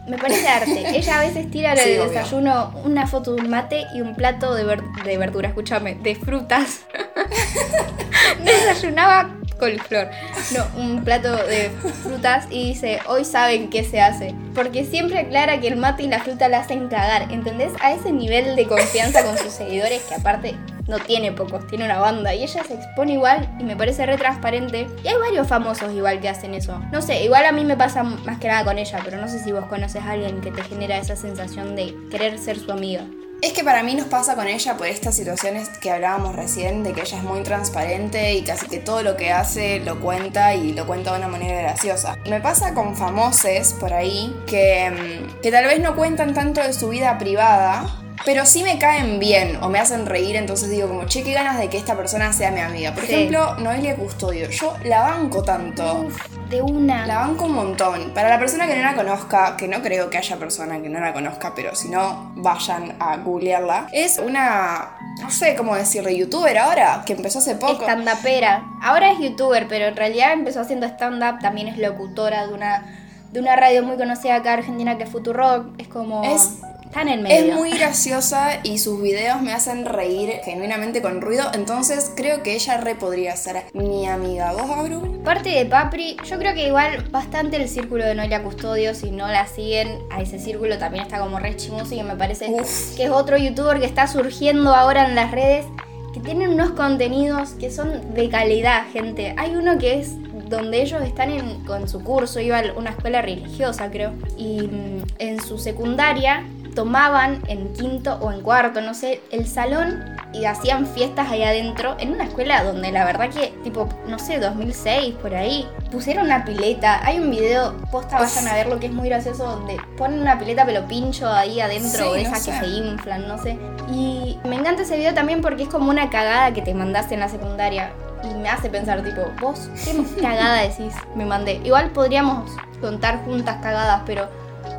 me 0.08 0.16
parece 0.18 0.48
arte. 0.48 0.84
ella 0.96 1.18
a 1.18 1.20
veces 1.20 1.50
tira 1.50 1.76
Sí, 1.76 1.90
obvio. 1.98 2.08
desayuno 2.10 2.72
una 2.84 3.06
foto 3.06 3.34
de 3.34 3.42
un 3.42 3.50
mate 3.50 3.84
y 3.94 4.00
un 4.00 4.14
plato 4.14 4.54
de, 4.54 4.64
ver- 4.64 4.82
de 5.04 5.18
verdura, 5.18 5.48
escúchame, 5.48 5.94
de 5.96 6.14
frutas. 6.14 6.80
Desayunaba 8.44 9.30
coliflor. 9.58 10.08
No, 10.56 10.80
un 10.80 11.02
plato 11.04 11.34
de 11.36 11.70
frutas 12.02 12.46
y 12.50 12.68
dice, 12.68 13.00
hoy 13.06 13.24
saben 13.24 13.70
qué 13.70 13.82
se 13.84 14.00
hace. 14.00 14.34
Porque 14.54 14.84
siempre 14.84 15.18
aclara 15.18 15.58
que 15.60 15.68
el 15.68 15.76
mate 15.76 16.04
y 16.04 16.08
la 16.08 16.20
fruta 16.20 16.48
la 16.48 16.60
hacen 16.60 16.88
cagar, 16.88 17.30
¿entendés? 17.32 17.72
A 17.82 17.92
ese 17.92 18.12
nivel 18.12 18.54
de 18.56 18.66
confianza 18.66 19.24
con 19.24 19.36
sus 19.36 19.52
seguidores 19.52 20.02
que 20.02 20.14
aparte 20.14 20.54
no 20.88 20.98
tiene 20.98 21.30
pocos, 21.32 21.66
tiene 21.68 21.84
una 21.84 21.98
banda. 21.98 22.34
Y 22.34 22.42
ella 22.42 22.64
se 22.64 22.74
expone 22.74 23.12
igual 23.12 23.48
y 23.60 23.64
me 23.64 23.76
parece 23.76 24.04
re 24.06 24.16
transparente. 24.16 24.88
Y 25.04 25.08
hay 25.08 25.16
varios 25.18 25.46
famosos 25.46 25.92
igual 25.94 26.20
que 26.20 26.28
hacen 26.28 26.54
eso. 26.54 26.80
No 26.90 27.00
sé, 27.02 27.22
igual 27.22 27.44
a 27.44 27.52
mí 27.52 27.64
me 27.64 27.76
pasa 27.76 28.02
más 28.02 28.38
que 28.38 28.48
nada 28.48 28.64
con 28.64 28.78
ella, 28.78 29.00
pero 29.04 29.18
no 29.18 29.28
sé 29.28 29.38
si 29.38 29.52
vos 29.52 29.66
conoces 29.66 30.02
a 30.02 30.12
alguien 30.12 30.40
que 30.40 30.50
te 30.50 30.62
genera 30.64 30.96
esa 30.98 31.14
sensación 31.14 31.76
de 31.76 31.94
querer 32.10 32.38
ser 32.38 32.58
su 32.58 32.72
amiga. 32.72 33.04
Es 33.40 33.52
que 33.52 33.62
para 33.62 33.84
mí 33.84 33.94
nos 33.94 34.08
pasa 34.08 34.34
con 34.34 34.48
ella 34.48 34.76
por 34.76 34.88
estas 34.88 35.14
situaciones 35.14 35.68
que 35.78 35.92
hablábamos 35.92 36.34
recién, 36.34 36.82
de 36.82 36.92
que 36.92 37.02
ella 37.02 37.18
es 37.18 37.22
muy 37.22 37.44
transparente 37.44 38.34
y 38.34 38.42
casi 38.42 38.66
que 38.66 38.78
todo 38.78 39.04
lo 39.04 39.16
que 39.16 39.30
hace 39.30 39.78
lo 39.78 40.00
cuenta 40.00 40.56
y 40.56 40.72
lo 40.72 40.88
cuenta 40.88 41.12
de 41.12 41.18
una 41.18 41.28
manera 41.28 41.60
graciosa. 41.60 42.16
Me 42.28 42.40
pasa 42.40 42.74
con 42.74 42.96
famosos 42.96 43.74
por 43.78 43.92
ahí 43.92 44.36
que, 44.48 44.90
mm, 44.90 45.40
que 45.40 45.52
tal 45.52 45.66
vez 45.66 45.78
no 45.78 45.94
cuentan 45.94 46.34
tanto 46.34 46.60
de 46.60 46.72
su 46.72 46.88
vida 46.88 47.16
privada, 47.18 47.97
pero 48.24 48.44
sí 48.46 48.62
me 48.62 48.78
caen 48.78 49.18
bien 49.18 49.58
o 49.62 49.68
me 49.68 49.78
hacen 49.78 50.06
reír, 50.06 50.36
entonces 50.36 50.70
digo 50.70 50.88
como, 50.88 51.04
che, 51.06 51.22
qué 51.22 51.32
ganas 51.32 51.58
de 51.58 51.68
que 51.68 51.76
esta 51.78 51.96
persona 51.96 52.32
sea 52.32 52.50
mi 52.50 52.60
amiga. 52.60 52.92
Por 52.94 53.04
Sí. 53.06 53.12
ejemplo, 53.14 53.54
Noelia 53.58 53.96
Custodio, 53.96 54.48
yo 54.50 54.74
la 54.84 55.02
banco 55.02 55.42
tanto. 55.42 56.04
Uf, 56.06 56.16
de 56.48 56.62
una. 56.62 57.06
La 57.06 57.18
banco 57.18 57.44
un 57.46 57.52
montón. 57.52 58.12
Para 58.14 58.28
la 58.28 58.38
persona 58.38 58.66
que 58.66 58.74
no 58.76 58.82
la 58.82 58.94
conozca, 58.94 59.56
que 59.56 59.68
no 59.68 59.82
creo 59.82 60.10
que 60.10 60.18
haya 60.18 60.36
persona 60.38 60.80
que 60.80 60.88
no 60.88 61.00
la 61.00 61.12
conozca, 61.12 61.52
pero 61.54 61.74
si 61.74 61.88
no, 61.88 62.32
vayan 62.36 62.96
a 63.00 63.16
googlearla. 63.18 63.88
Es 63.92 64.18
una, 64.18 64.96
no 65.20 65.30
sé 65.30 65.54
cómo 65.56 65.74
decirle, 65.76 66.16
youtuber 66.16 66.56
ahora, 66.58 67.02
que 67.06 67.12
empezó 67.14 67.38
hace 67.40 67.54
poco. 67.56 67.84
Stand-upera. 67.84 68.62
Ahora 68.82 69.10
es 69.12 69.18
youtuber, 69.18 69.66
pero 69.68 69.86
en 69.86 69.96
realidad 69.96 70.32
empezó 70.32 70.60
haciendo 70.60 70.86
stand-up. 70.86 71.38
También 71.40 71.68
es 71.68 71.78
locutora 71.78 72.46
de 72.46 72.54
una, 72.54 72.84
de 73.32 73.40
una 73.40 73.54
radio 73.56 73.82
muy 73.82 73.96
conocida 73.96 74.36
acá 74.36 74.54
en 74.54 74.58
Argentina 74.60 74.96
que 74.96 75.04
es 75.04 75.10
Futurock. 75.10 75.78
Es 75.78 75.88
como. 75.88 76.24
Es- 76.24 76.58
Está 76.88 77.02
en 77.02 77.08
el 77.08 77.20
medio. 77.20 77.52
Es 77.52 77.54
muy 77.54 77.70
graciosa 77.72 78.60
y 78.62 78.78
sus 78.78 79.02
videos 79.02 79.42
me 79.42 79.52
hacen 79.52 79.84
reír 79.84 80.40
genuinamente 80.42 81.02
con 81.02 81.20
ruido, 81.20 81.44
entonces 81.52 82.10
creo 82.16 82.42
que 82.42 82.54
ella 82.54 82.78
re 82.78 82.94
podría 82.94 83.36
ser 83.36 83.64
mi 83.74 84.06
amiga. 84.06 84.54
¿Vos, 84.54 84.70
Abru? 84.70 85.22
Parte 85.22 85.50
de 85.50 85.66
Papri, 85.66 86.16
yo 86.24 86.38
creo 86.38 86.54
que 86.54 86.66
igual 86.66 87.06
bastante 87.10 87.56
el 87.56 87.68
círculo 87.68 88.06
de 88.06 88.14
Noelia 88.14 88.42
Custodio, 88.42 88.94
si 88.94 89.10
no 89.10 89.28
la 89.28 89.46
siguen, 89.46 89.98
a 90.10 90.22
ese 90.22 90.38
círculo 90.38 90.78
también 90.78 91.04
está 91.04 91.18
como 91.18 91.38
re 91.38 91.56
chimoso 91.56 91.94
y 91.94 92.02
me 92.02 92.16
parece 92.16 92.46
Uf. 92.48 92.96
que 92.96 93.04
es 93.04 93.10
otro 93.10 93.36
youtuber 93.36 93.80
que 93.80 93.86
está 93.86 94.06
surgiendo 94.06 94.74
ahora 94.74 95.06
en 95.06 95.14
las 95.14 95.30
redes, 95.30 95.66
que 96.14 96.20
tienen 96.20 96.48
unos 96.48 96.70
contenidos 96.70 97.50
que 97.50 97.70
son 97.70 98.14
de 98.14 98.30
calidad, 98.30 98.84
gente. 98.94 99.34
Hay 99.36 99.54
uno 99.56 99.76
que 99.76 100.00
es 100.00 100.14
donde 100.48 100.82
ellos 100.82 101.02
están 101.02 101.30
en, 101.30 101.64
con 101.64 101.88
su 101.88 102.02
curso, 102.02 102.40
iba 102.40 102.58
a 102.58 102.72
una 102.76 102.90
escuela 102.90 103.22
religiosa 103.22 103.90
creo, 103.90 104.12
y 104.36 104.62
mm, 104.62 105.02
en 105.18 105.42
su 105.42 105.58
secundaria 105.58 106.44
tomaban 106.74 107.42
en 107.48 107.72
quinto 107.72 108.18
o 108.20 108.30
en 108.30 108.40
cuarto, 108.40 108.80
no 108.80 108.94
sé, 108.94 109.20
el 109.32 109.48
salón 109.48 110.16
y 110.32 110.44
hacían 110.44 110.86
fiestas 110.86 111.28
ahí 111.28 111.42
adentro 111.42 111.96
en 111.98 112.12
una 112.12 112.24
escuela 112.24 112.62
donde 112.62 112.92
la 112.92 113.04
verdad 113.04 113.30
que, 113.30 113.48
tipo, 113.64 113.88
no 114.06 114.18
sé, 114.18 114.38
2006, 114.38 115.16
por 115.16 115.34
ahí, 115.34 115.66
pusieron 115.90 116.26
una 116.26 116.44
pileta. 116.44 117.04
Hay 117.04 117.18
un 117.18 117.30
video, 117.30 117.74
posta, 117.90 118.20
vayan 118.20 118.46
a 118.46 118.54
verlo, 118.54 118.78
que 118.78 118.86
es 118.86 118.92
muy 118.92 119.08
gracioso, 119.08 119.44
donde 119.44 119.76
ponen 119.96 120.20
una 120.20 120.38
pileta 120.38 120.64
pero 120.66 120.86
pincho 120.86 121.28
ahí 121.28 121.60
adentro, 121.60 121.90
Sí, 121.90 122.04
no 122.04 122.14
esas 122.14 122.44
que 122.46 122.52
se 122.52 122.66
inflan, 122.66 123.26
no 123.26 123.42
sé. 123.42 123.58
Y 123.90 124.38
me 124.44 124.56
encanta 124.56 124.82
ese 124.82 124.96
video 124.96 125.14
también 125.14 125.40
porque 125.40 125.64
es 125.64 125.68
como 125.68 125.90
una 125.90 126.10
cagada 126.10 126.52
que 126.52 126.62
te 126.62 126.74
mandaste 126.74 127.14
en 127.14 127.20
la 127.20 127.28
secundaria. 127.28 127.90
Y 128.22 128.34
me 128.34 128.48
hace 128.48 128.68
pensar, 128.68 129.02
tipo, 129.02 129.22
vos, 129.40 129.70
¿qué 129.84 130.20
cagada 130.20 130.62
decís? 130.62 130.94
Me 131.14 131.24
mandé. 131.24 131.60
Igual 131.64 131.90
podríamos 131.90 132.50
contar 132.80 133.24
juntas 133.24 133.58
cagadas, 133.62 134.02
pero 134.06 134.28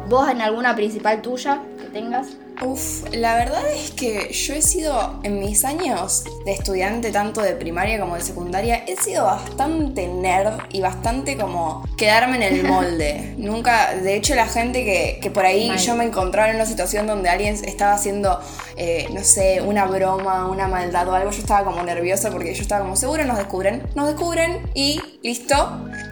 vos 0.07 0.29
en 0.29 0.41
alguna 0.41 0.75
principal 0.75 1.21
tuya 1.21 1.61
que 1.79 1.87
tengas. 1.87 2.29
Uf, 2.61 3.03
la 3.13 3.35
verdad 3.35 3.63
es 3.73 3.91
que 3.91 4.33
yo 4.33 4.53
he 4.53 4.61
sido, 4.61 5.19
en 5.23 5.39
mis 5.39 5.63
años 5.63 6.25
de 6.45 6.51
estudiante, 6.51 7.09
tanto 7.11 7.41
de 7.41 7.53
primaria 7.53 7.99
como 7.99 8.15
de 8.15 8.21
secundaria, 8.21 8.83
he 8.85 8.97
sido 8.97 9.23
bastante 9.23 10.07
nerd 10.07 10.59
y 10.71 10.81
bastante 10.81 11.37
como 11.37 11.85
quedarme 11.97 12.35
en 12.35 12.43
el 12.43 12.63
molde. 12.67 13.35
Nunca, 13.37 13.95
de 13.95 14.15
hecho, 14.15 14.35
la 14.35 14.47
gente 14.47 14.83
que, 14.83 15.19
que 15.21 15.31
por 15.31 15.45
ahí 15.45 15.69
Mal. 15.69 15.77
yo 15.77 15.95
me 15.95 16.03
encontraba 16.03 16.49
en 16.49 16.55
una 16.55 16.65
situación 16.65 17.07
donde 17.07 17.29
alguien 17.29 17.55
estaba 17.63 17.93
haciendo, 17.93 18.39
eh, 18.75 19.07
no 19.13 19.23
sé, 19.23 19.61
una 19.61 19.85
broma, 19.85 20.47
una 20.47 20.67
maldad 20.67 21.07
o 21.07 21.13
algo, 21.13 21.31
yo 21.31 21.39
estaba 21.39 21.63
como 21.63 21.81
nerviosa 21.83 22.29
porque 22.29 22.53
yo 22.53 22.61
estaba 22.61 22.81
como, 22.81 22.97
seguro 22.97 23.23
nos 23.23 23.37
descubren, 23.37 23.83
nos 23.95 24.07
descubren 24.07 24.69
y 24.73 25.01
listo, 25.23 25.55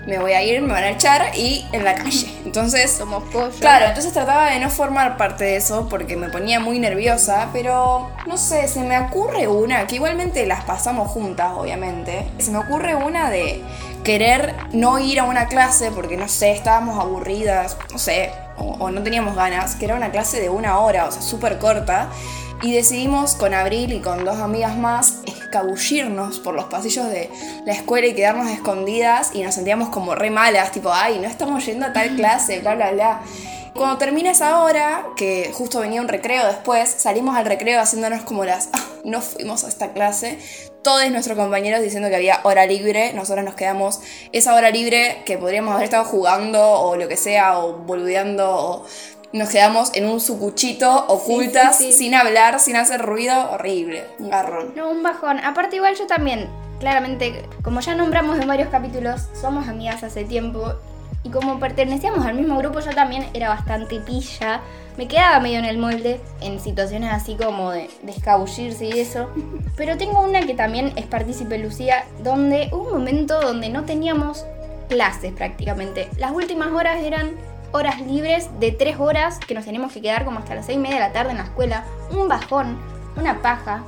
me 0.07 0.19
voy 0.19 0.31
a 0.31 0.43
ir, 0.43 0.61
me 0.61 0.71
van 0.71 0.83
a 0.85 0.89
echar 0.91 1.37
y 1.37 1.65
en 1.73 1.83
la 1.83 1.95
calle. 1.95 2.27
Entonces, 2.45 2.91
Somos 2.91 3.23
pollo. 3.25 3.51
Claro, 3.59 3.87
entonces 3.87 4.13
trataba 4.13 4.51
de 4.51 4.59
no 4.59 4.69
formar 4.69 5.17
parte 5.17 5.43
de 5.43 5.57
eso 5.57 5.87
porque 5.89 6.15
me 6.15 6.29
ponía 6.37 6.59
muy 6.59 6.77
nerviosa, 6.77 7.49
pero 7.51 8.11
no 8.27 8.37
sé, 8.37 8.67
se 8.67 8.81
me 8.81 8.99
ocurre 8.99 9.47
una, 9.47 9.87
que 9.87 9.95
igualmente 9.95 10.45
las 10.45 10.63
pasamos 10.65 11.09
juntas, 11.09 11.53
obviamente. 11.55 12.27
Se 12.37 12.51
me 12.51 12.59
ocurre 12.59 12.93
una 12.93 13.31
de 13.31 13.63
querer 14.03 14.53
no 14.71 14.99
ir 14.99 15.19
a 15.19 15.23
una 15.23 15.47
clase 15.47 15.89
porque, 15.89 16.15
no 16.15 16.27
sé, 16.27 16.51
estábamos 16.51 17.03
aburridas, 17.03 17.75
no 17.91 17.97
sé, 17.97 18.31
o, 18.55 18.75
o 18.79 18.91
no 18.91 19.01
teníamos 19.01 19.35
ganas, 19.35 19.73
que 19.73 19.85
era 19.85 19.95
una 19.95 20.11
clase 20.11 20.39
de 20.39 20.49
una 20.49 20.77
hora, 20.77 21.07
o 21.07 21.11
sea, 21.11 21.23
súper 21.23 21.57
corta. 21.57 22.09
Y 22.61 22.71
decidimos 22.71 23.33
con 23.33 23.55
Abril 23.55 23.91
y 23.91 23.99
con 23.99 24.23
dos 24.23 24.37
amigas 24.37 24.77
más 24.77 25.21
escabullirnos 25.25 26.37
por 26.37 26.53
los 26.53 26.65
pasillos 26.65 27.09
de 27.09 27.31
la 27.65 27.73
escuela 27.73 28.05
y 28.05 28.13
quedarnos 28.13 28.49
escondidas 28.51 29.31
y 29.33 29.41
nos 29.41 29.55
sentíamos 29.55 29.89
como 29.89 30.13
re 30.13 30.29
malas, 30.29 30.71
tipo, 30.71 30.93
ay, 30.93 31.17
no 31.19 31.27
estamos 31.27 31.65
yendo 31.65 31.87
a 31.87 31.93
tal 31.93 32.15
clase, 32.15 32.59
bla, 32.59 32.75
bla, 32.75 32.91
bla. 32.91 33.21
Cuando 33.77 33.97
termina 33.97 34.31
esa 34.31 34.63
hora, 34.63 35.05
que 35.15 35.51
justo 35.53 35.79
venía 35.79 36.01
un 36.01 36.07
recreo 36.07 36.45
después, 36.47 36.89
salimos 36.89 37.37
al 37.37 37.45
recreo 37.45 37.79
haciéndonos 37.79 38.23
como 38.23 38.43
las, 38.43 38.69
"Ah, 38.73 38.79
no 39.03 39.21
fuimos 39.21 39.63
a 39.63 39.67
esta 39.67 39.93
clase. 39.93 40.39
Todos 40.83 41.09
nuestros 41.11 41.37
compañeros 41.37 41.81
diciendo 41.81 42.09
que 42.09 42.15
había 42.15 42.39
hora 42.43 42.65
libre, 42.65 43.13
nosotros 43.13 43.45
nos 43.45 43.53
quedamos 43.55 43.99
esa 44.31 44.55
hora 44.55 44.71
libre 44.71 45.21
que 45.25 45.37
podríamos 45.37 45.73
haber 45.73 45.85
estado 45.85 46.05
jugando 46.05 46.61
o 46.63 46.95
lo 46.95 47.07
que 47.07 47.17
sea, 47.17 47.59
o 47.59 47.73
boludeando, 47.73 48.49
o 48.49 48.85
nos 49.33 49.49
quedamos 49.49 49.91
en 49.93 50.05
un 50.07 50.19
sucuchito, 50.19 51.05
ocultas, 51.07 51.77
sí, 51.77 51.91
sí. 51.91 51.97
sin 51.99 52.15
hablar, 52.15 52.59
sin 52.59 52.77
hacer 52.77 53.01
ruido, 53.01 53.51
horrible, 53.51 54.05
un 54.19 54.29
garrón. 54.29 54.73
No, 54.75 54.89
un 54.89 55.03
bajón. 55.03 55.39
Aparte, 55.39 55.75
igual 55.75 55.95
yo 55.95 56.07
también, 56.07 56.49
claramente, 56.79 57.43
como 57.63 57.81
ya 57.81 57.93
nombramos 57.93 58.39
en 58.39 58.47
varios 58.47 58.69
capítulos, 58.69 59.27
somos 59.39 59.67
amigas 59.67 60.01
hace 60.03 60.23
tiempo. 60.23 60.73
Y 61.27 61.29
como 61.29 61.59
pertenecíamos 61.59 62.25
al 62.25 62.35
mismo 62.35 62.57
grupo, 62.57 62.79
yo 62.79 62.91
también 62.91 63.27
era 63.33 63.49
bastante 63.49 63.99
pilla. 63.99 64.61
Me 64.95 65.09
quedaba 65.09 65.41
medio 65.41 65.59
en 65.59 65.65
el 65.65 65.77
molde 65.77 66.21
en 66.39 66.57
situaciones 66.61 67.11
así 67.11 67.35
como 67.35 67.71
de, 67.71 67.89
de 68.01 68.11
escabullirse 68.13 68.85
y 68.85 68.97
eso. 68.97 69.29
Pero 69.75 69.97
tengo 69.97 70.21
una 70.21 70.39
que 70.39 70.53
también 70.53 70.93
es 70.95 71.05
partícipe 71.05 71.57
Lucía, 71.57 72.05
donde 72.23 72.69
hubo 72.71 72.83
un 72.83 72.93
momento 72.93 73.41
donde 73.41 73.67
no 73.67 73.83
teníamos 73.83 74.45
clases 74.87 75.33
prácticamente. 75.33 76.07
Las 76.17 76.31
últimas 76.31 76.69
horas 76.69 77.03
eran 77.03 77.31
horas 77.73 77.99
libres 77.99 78.49
de 78.61 78.71
tres 78.71 78.97
horas 78.97 79.37
que 79.37 79.53
nos 79.53 79.65
teníamos 79.65 79.91
que 79.91 79.99
quedar 79.99 80.23
como 80.23 80.39
hasta 80.39 80.55
las 80.55 80.65
seis 80.65 80.77
y 80.77 80.81
media 80.81 80.95
de 80.95 81.01
la 81.01 81.11
tarde 81.11 81.31
en 81.31 81.37
la 81.39 81.43
escuela. 81.43 81.83
Un 82.09 82.29
bajón, 82.29 82.77
una 83.17 83.41
paja. 83.41 83.83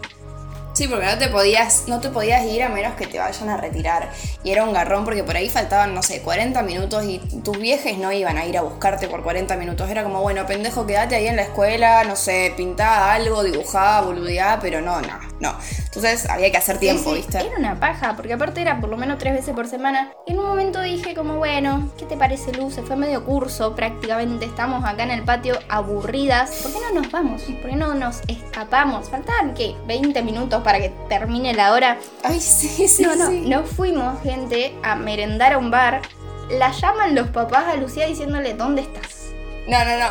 Sí, 0.80 0.88
porque 0.88 1.08
no 1.08 1.18
te 1.18 1.28
podías, 1.28 1.90
no 1.90 2.00
te 2.00 2.08
podías 2.08 2.46
ir 2.46 2.64
a 2.64 2.70
menos 2.70 2.94
que 2.96 3.06
te 3.06 3.20
vayan 3.20 3.50
a 3.50 3.58
retirar. 3.58 4.12
Y 4.46 4.52
era 4.52 4.64
un 4.64 4.72
garrón 4.72 5.04
porque 5.04 5.26
por 5.26 5.36
ahí 5.36 5.50
faltaban, 5.50 5.94
no 5.94 6.02
sé, 6.02 6.22
40 6.22 6.64
minutos 6.64 7.04
y 7.04 7.20
tus 7.44 7.60
viejes 7.60 7.98
no 7.98 8.14
iban 8.14 8.38
a 8.38 8.46
ir 8.46 8.58
a 8.58 8.62
buscarte 8.62 9.10
por 9.10 9.22
40 9.22 9.58
minutos. 9.58 9.90
Era 9.90 10.04
como, 10.04 10.22
bueno, 10.22 10.46
pendejo, 10.46 10.88
quédate 10.88 11.16
ahí 11.16 11.28
en 11.28 11.36
la 11.36 11.42
escuela, 11.42 12.06
no 12.06 12.16
sé, 12.16 12.54
pintá 12.56 13.12
algo, 13.12 13.44
dibujá, 13.44 14.00
boludeá, 14.00 14.60
pero 14.62 14.80
no, 14.80 15.02
no, 15.02 15.20
no. 15.40 15.56
Entonces 15.86 16.30
había 16.30 16.52
que 16.52 16.58
hacer 16.58 16.78
tiempo, 16.78 17.10
Sí, 17.10 17.10
sí, 17.10 17.16
¿viste? 17.18 17.38
Era 17.40 17.58
una 17.58 17.80
paja, 17.80 18.16
porque 18.16 18.34
aparte 18.34 18.62
era 18.62 18.80
por 18.80 18.90
lo 18.90 18.98
menos 18.98 19.18
tres 19.18 19.34
veces 19.34 19.56
por 19.56 19.68
semana. 19.68 20.12
Y 20.28 20.34
en 20.34 20.40
un 20.40 20.46
momento 20.46 20.82
dije 20.82 21.16
como, 21.16 21.38
bueno, 21.38 21.90
¿qué 21.98 22.06
te 22.06 22.18
parece, 22.18 22.52
Luz? 22.54 22.74
Se 22.76 22.82
fue 22.82 22.96
medio 22.96 23.24
curso 23.24 23.76
prácticamente. 23.76 24.46
Estamos 24.46 24.84
acá 24.84 25.04
en 25.04 25.12
el 25.12 25.24
patio 25.24 25.58
aburridas. 25.70 26.52
¿Por 26.64 26.74
qué 26.74 26.80
no 26.80 27.02
nos 27.02 27.12
vamos? 27.12 27.44
¿Por 27.44 27.70
qué 27.70 27.76
no 27.76 27.94
nos 27.94 28.22
escapamos? 28.28 29.10
Faltaban, 29.10 29.54
¿qué? 29.54 29.76
20 29.88 30.22
minutos 30.24 30.62
para 30.64 30.80
que 30.80 30.94
termine 31.08 31.54
la 31.54 31.72
hora. 31.74 31.98
Ay, 32.24 32.40
sí, 32.40 32.88
sí, 32.88 33.04
no, 33.04 33.16
no, 33.16 33.30
sí. 33.30 33.42
nos 33.42 33.70
fuimos, 33.70 34.22
gente, 34.22 34.76
a 34.84 34.96
merendar 34.96 35.54
a 35.54 35.58
un 35.58 35.72
bar. 35.72 36.02
La 36.50 36.72
llaman 36.72 37.16
los 37.16 37.30
papás 37.30 37.66
a 37.68 37.76
Lucía 37.76 38.08
diciéndole, 38.08 38.56
¿dónde 38.56 38.82
estás? 38.82 39.28
No, 39.68 39.86
no, 39.86 39.98
no. 40.00 40.08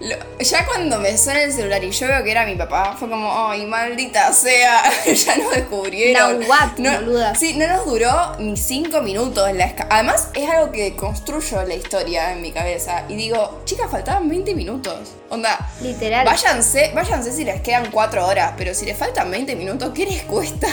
Lo- 0.00 0.16
ya 0.38 0.64
cuando 0.64 0.98
me 0.98 1.18
suena 1.18 1.42
el 1.42 1.52
celular 1.52 1.84
y 1.84 1.90
yo 1.90 2.06
veo 2.08 2.24
que 2.24 2.30
era 2.30 2.46
mi 2.46 2.54
papá, 2.56 2.96
fue 2.98 3.10
como, 3.10 3.30
ay, 3.50 3.66
maldita 3.66 4.32
sea, 4.32 4.82
ya 5.06 5.36
nos 5.36 5.50
descubrieron. 5.54 6.40
Nahuatl, 6.40 6.82
boluda. 6.82 7.34
Sí, 7.34 7.54
no 7.58 7.66
nos 7.68 7.84
duró 7.84 8.36
ni 8.38 8.56
cinco 8.56 9.02
minutos 9.02 9.52
la 9.52 9.66
esca- 9.66 9.86
Además, 9.90 10.30
es 10.34 10.48
algo 10.48 10.72
que 10.72 10.96
construyo 10.96 11.62
la 11.64 11.74
historia 11.74 12.32
en 12.32 12.40
mi 12.40 12.50
cabeza. 12.50 13.04
Y 13.10 13.16
digo, 13.16 13.60
chicas, 13.66 13.90
faltaban 13.90 14.26
20 14.28 14.54
minutos. 14.54 15.12
Onda, 15.28 15.70
Literal. 15.82 16.24
váyanse, 16.24 16.92
váyanse 16.94 17.30
si 17.32 17.44
les 17.44 17.60
quedan 17.60 17.90
cuatro 17.90 18.26
horas, 18.26 18.54
pero 18.56 18.72
si 18.74 18.86
les 18.86 18.96
faltan 18.96 19.30
20 19.30 19.54
minutos, 19.54 19.90
¿qué 19.94 20.06
les 20.06 20.22
cuesta? 20.22 20.66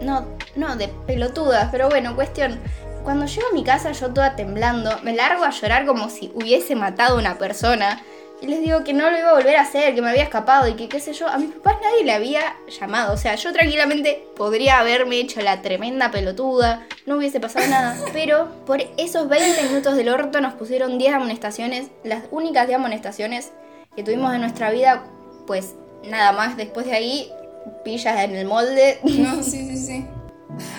No, 0.00 0.26
no, 0.54 0.76
de 0.76 0.88
pelotudas, 1.06 1.68
pero 1.72 1.88
bueno, 1.88 2.14
cuestión. 2.14 2.60
Cuando 3.06 3.26
llego 3.26 3.46
a 3.48 3.54
mi 3.54 3.62
casa 3.62 3.92
yo 3.92 4.12
toda 4.12 4.34
temblando, 4.34 4.90
me 5.04 5.14
largo 5.14 5.44
a 5.44 5.50
llorar 5.50 5.86
como 5.86 6.10
si 6.10 6.32
hubiese 6.34 6.74
matado 6.74 7.14
a 7.14 7.20
una 7.20 7.38
persona. 7.38 8.02
Y 8.42 8.48
les 8.48 8.60
digo 8.60 8.82
que 8.82 8.94
no 8.94 9.08
lo 9.08 9.16
iba 9.16 9.28
a 9.30 9.34
volver 9.34 9.54
a 9.54 9.60
hacer, 9.60 9.94
que 9.94 10.02
me 10.02 10.10
había 10.10 10.24
escapado 10.24 10.66
y 10.66 10.74
que 10.74 10.88
qué 10.88 10.98
sé 10.98 11.12
yo. 11.12 11.28
A 11.28 11.38
mis 11.38 11.52
papás 11.52 11.76
nadie 11.80 12.02
le 12.02 12.10
había 12.10 12.56
llamado. 12.68 13.14
O 13.14 13.16
sea, 13.16 13.36
yo 13.36 13.52
tranquilamente 13.52 14.26
podría 14.36 14.80
haberme 14.80 15.20
hecho 15.20 15.40
la 15.40 15.62
tremenda 15.62 16.10
pelotuda, 16.10 16.84
no 17.06 17.18
hubiese 17.18 17.38
pasado 17.38 17.68
nada. 17.68 17.96
Pero 18.12 18.48
por 18.66 18.80
esos 18.96 19.28
20 19.28 19.62
minutos 19.68 19.94
del 19.94 20.08
orto 20.08 20.40
nos 20.40 20.54
pusieron 20.54 20.98
10 20.98 21.14
amonestaciones, 21.14 21.90
las 22.02 22.24
únicas 22.32 22.66
10 22.66 22.80
amonestaciones 22.80 23.52
que 23.94 24.02
tuvimos 24.02 24.34
en 24.34 24.40
nuestra 24.40 24.72
vida. 24.72 25.04
Pues 25.46 25.76
nada 26.02 26.32
más, 26.32 26.56
después 26.56 26.86
de 26.86 26.96
ahí, 26.96 27.32
pillas 27.84 28.18
en 28.24 28.34
el 28.34 28.48
molde. 28.48 28.98
No, 29.04 29.40
sí, 29.44 29.64
sí, 29.64 29.76
sí. 29.76 30.06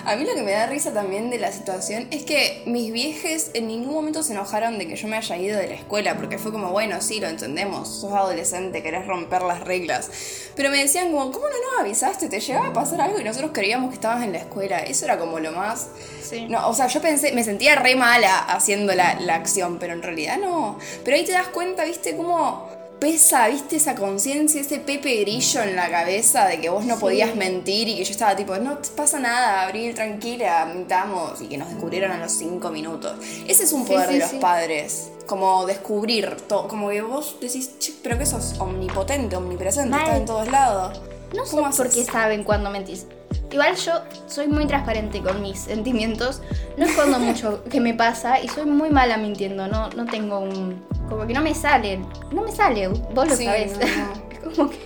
A 0.04 0.16
mí 0.16 0.24
lo 0.24 0.34
que 0.34 0.42
me 0.42 0.52
da 0.52 0.66
risa 0.66 0.92
también 0.92 1.30
de 1.30 1.38
la 1.38 1.52
situación 1.52 2.08
es 2.10 2.24
que 2.24 2.62
mis 2.66 2.92
viejes 2.92 3.50
en 3.54 3.68
ningún 3.68 3.94
momento 3.94 4.22
se 4.22 4.32
enojaron 4.32 4.78
de 4.78 4.86
que 4.88 4.96
yo 4.96 5.08
me 5.08 5.16
haya 5.16 5.36
ido 5.36 5.58
de 5.58 5.68
la 5.68 5.74
escuela, 5.74 6.16
porque 6.16 6.38
fue 6.38 6.52
como, 6.52 6.70
bueno, 6.70 7.00
sí, 7.00 7.20
lo 7.20 7.28
entendemos, 7.28 7.88
sos 7.88 8.12
adolescente, 8.12 8.82
querés 8.82 9.06
romper 9.06 9.42
las 9.42 9.60
reglas. 9.60 10.10
Pero 10.54 10.70
me 10.70 10.78
decían 10.78 11.10
como, 11.10 11.30
¿cómo 11.30 11.46
no 11.46 11.72
nos 11.72 11.80
avisaste? 11.80 12.28
¿Te 12.28 12.40
llegaba 12.40 12.68
a 12.68 12.72
pasar 12.72 13.00
algo 13.00 13.20
y 13.20 13.24
nosotros 13.24 13.50
creíamos 13.52 13.90
que 13.90 13.94
estabas 13.94 14.24
en 14.24 14.32
la 14.32 14.38
escuela? 14.38 14.78
Eso 14.80 15.04
era 15.04 15.18
como 15.18 15.38
lo 15.40 15.52
más... 15.52 15.88
Sí. 16.22 16.46
No, 16.48 16.68
o 16.68 16.74
sea, 16.74 16.88
yo 16.88 17.00
pensé, 17.00 17.32
me 17.32 17.44
sentía 17.44 17.76
re 17.76 17.96
mala 17.96 18.38
haciendo 18.38 18.94
la, 18.94 19.18
la 19.20 19.34
acción, 19.34 19.78
pero 19.78 19.94
en 19.94 20.02
realidad 20.02 20.38
no. 20.38 20.78
Pero 21.04 21.16
ahí 21.16 21.24
te 21.24 21.32
das 21.32 21.48
cuenta, 21.48 21.84
viste, 21.84 22.16
cómo 22.16 22.77
pesa, 22.98 23.48
viste, 23.48 23.76
esa 23.76 23.94
conciencia, 23.94 24.60
ese 24.60 24.78
Pepe 24.80 25.16
Grillo 25.20 25.62
en 25.62 25.76
la 25.76 25.88
cabeza 25.90 26.46
de 26.46 26.60
que 26.60 26.68
vos 26.68 26.84
no 26.84 26.94
Sí. 26.94 27.00
podías 27.00 27.34
mentir 27.36 27.88
y 27.88 27.96
que 27.96 28.04
yo 28.04 28.10
estaba 28.12 28.34
tipo, 28.36 28.56
no 28.56 28.78
te 28.78 28.88
pasa 28.90 29.18
nada, 29.20 29.62
Abril, 29.64 29.94
tranquila, 29.94 30.66
mintamos, 30.74 31.40
y 31.40 31.46
que 31.46 31.58
nos 31.58 31.68
descubrieron 31.68 32.10
a 32.12 32.18
los 32.18 32.32
cinco 32.32 32.70
minutos. 32.70 33.12
Ese 33.46 33.64
es 33.64 33.72
un 33.72 33.84
poder 33.86 34.08
sí, 34.08 34.14
de 34.14 34.18
los 34.20 34.30
padres. 34.34 35.10
Como 35.26 35.66
descubrir 35.66 36.36
todo, 36.48 36.68
como 36.68 36.88
que 36.88 37.02
vos 37.02 37.36
decís, 37.40 37.78
che, 37.78 37.92
pero 38.02 38.18
que 38.18 38.24
sos 38.26 38.54
omnipotente, 38.58 39.36
omnipresente, 39.36 39.90
Mal. 39.90 40.00
estás 40.02 40.16
en 40.18 40.26
todos 40.26 40.48
lados. 40.50 41.00
No 41.34 41.44
sé 41.44 41.50
¿Cómo 41.56 41.70
por 41.70 41.86
haces? 41.86 41.94
qué 41.94 42.04
saben 42.04 42.44
cuando 42.44 42.70
mentís. 42.70 43.06
Igual 43.50 43.76
yo 43.76 43.92
soy 44.26 44.46
muy 44.46 44.66
transparente 44.66 45.20
con 45.22 45.40
mis 45.42 45.58
sentimientos. 45.72 46.42
No 46.76 46.86
escondo 46.86 47.18
mucho 47.18 47.64
que 47.64 47.80
me 47.80 47.94
pasa 47.94 48.40
y 48.40 48.48
soy 48.48 48.66
muy 48.66 48.90
mala 48.90 49.16
mintiendo. 49.16 49.66
No, 49.68 49.88
no 49.90 50.06
tengo 50.06 50.38
un. 50.38 50.84
Como 51.08 51.26
que 51.26 51.32
no 51.34 51.40
me 51.40 51.54
sale. 51.54 52.00
No 52.32 52.42
me 52.42 52.52
sale, 52.52 52.88
vos 52.88 53.28
lo 53.28 53.36
Sí, 53.36 53.44
sabés. 53.44 53.72
no, 53.78 54.50
como 54.56 54.70
que. 54.70 54.78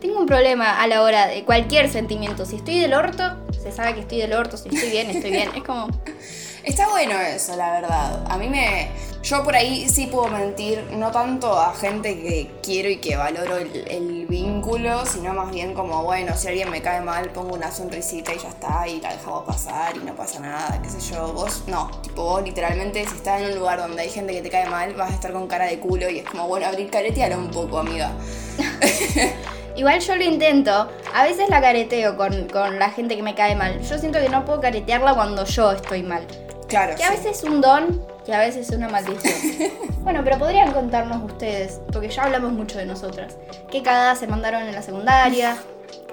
Tengo 0.00 0.20
un 0.20 0.26
problema 0.26 0.80
a 0.80 0.86
la 0.86 1.02
hora 1.02 1.26
de 1.26 1.44
cualquier 1.44 1.90
sentimiento. 1.90 2.44
Si 2.44 2.56
estoy 2.56 2.78
del 2.78 2.94
orto, 2.94 3.36
se 3.60 3.72
sabe 3.72 3.94
que 3.94 4.00
estoy 4.00 4.18
del 4.18 4.34
orto. 4.34 4.56
Si 4.56 4.68
estoy 4.68 4.90
bien, 4.90 5.10
estoy 5.10 5.30
bien. 5.30 5.50
Es 5.54 5.62
como. 5.64 5.88
Está 6.62 6.88
bueno 6.88 7.18
eso, 7.20 7.56
la 7.56 7.72
verdad. 7.80 8.24
A 8.28 8.36
mí 8.38 8.48
me. 8.48 8.90
Yo 9.26 9.42
por 9.42 9.56
ahí 9.56 9.88
sí 9.88 10.06
puedo 10.06 10.28
mentir, 10.28 10.84
no 10.92 11.10
tanto 11.10 11.58
a 11.58 11.74
gente 11.74 12.14
que 12.14 12.48
quiero 12.62 12.88
y 12.88 12.98
que 12.98 13.16
valoro 13.16 13.56
el, 13.56 13.84
el 13.88 14.26
vínculo, 14.26 15.04
sino 15.04 15.34
más 15.34 15.50
bien 15.50 15.74
como, 15.74 16.04
bueno, 16.04 16.36
si 16.36 16.46
alguien 16.46 16.70
me 16.70 16.80
cae 16.80 17.00
mal, 17.00 17.30
pongo 17.30 17.56
una 17.56 17.72
sonrisita 17.72 18.32
y 18.32 18.38
ya 18.38 18.50
está, 18.50 18.86
y 18.86 19.00
la 19.00 19.10
dejamos 19.10 19.42
pasar 19.42 19.96
y 19.96 19.98
no 19.98 20.14
pasa 20.14 20.38
nada, 20.38 20.80
qué 20.80 20.88
sé 20.88 21.00
yo. 21.00 21.32
Vos, 21.32 21.64
no, 21.66 21.90
tipo, 22.02 22.22
vos 22.22 22.44
literalmente, 22.44 23.04
si 23.04 23.16
estás 23.16 23.40
en 23.40 23.48
un 23.48 23.58
lugar 23.58 23.80
donde 23.80 24.00
hay 24.02 24.10
gente 24.10 24.32
que 24.32 24.42
te 24.42 24.48
cae 24.48 24.68
mal, 24.68 24.94
vas 24.94 25.10
a 25.10 25.14
estar 25.14 25.32
con 25.32 25.48
cara 25.48 25.64
de 25.64 25.80
culo 25.80 26.08
y 26.08 26.20
es 26.20 26.24
como, 26.24 26.46
bueno, 26.46 26.66
abrir 26.68 26.88
careteala 26.88 27.36
un 27.36 27.50
poco, 27.50 27.80
amiga. 27.80 28.12
Igual 29.74 29.98
yo 29.98 30.14
lo 30.14 30.22
intento. 30.22 30.88
A 31.12 31.24
veces 31.24 31.48
la 31.48 31.60
careteo 31.60 32.16
con, 32.16 32.46
con 32.46 32.78
la 32.78 32.90
gente 32.90 33.16
que 33.16 33.24
me 33.24 33.34
cae 33.34 33.56
mal. 33.56 33.82
Yo 33.82 33.98
siento 33.98 34.20
que 34.20 34.28
no 34.28 34.44
puedo 34.44 34.60
caretearla 34.60 35.14
cuando 35.14 35.44
yo 35.44 35.72
estoy 35.72 36.04
mal. 36.04 36.24
Claro. 36.68 36.94
Que 36.94 37.02
a 37.02 37.10
veces 37.10 37.38
es 37.38 37.42
un 37.42 37.60
don, 37.60 38.15
que 38.26 38.34
a 38.34 38.40
veces 38.40 38.68
es 38.68 38.76
una 38.76 38.88
maldición. 38.88 39.70
bueno, 40.00 40.20
pero 40.24 40.38
podrían 40.38 40.72
contarnos 40.72 41.22
ustedes, 41.24 41.80
porque 41.92 42.08
ya 42.08 42.24
hablamos 42.24 42.52
mucho 42.52 42.76
de 42.78 42.84
nosotras. 42.84 43.36
¿Qué 43.70 43.82
cagadas 43.82 44.18
se 44.18 44.26
mandaron 44.26 44.62
en 44.62 44.74
la 44.74 44.82
secundaria? 44.82 45.56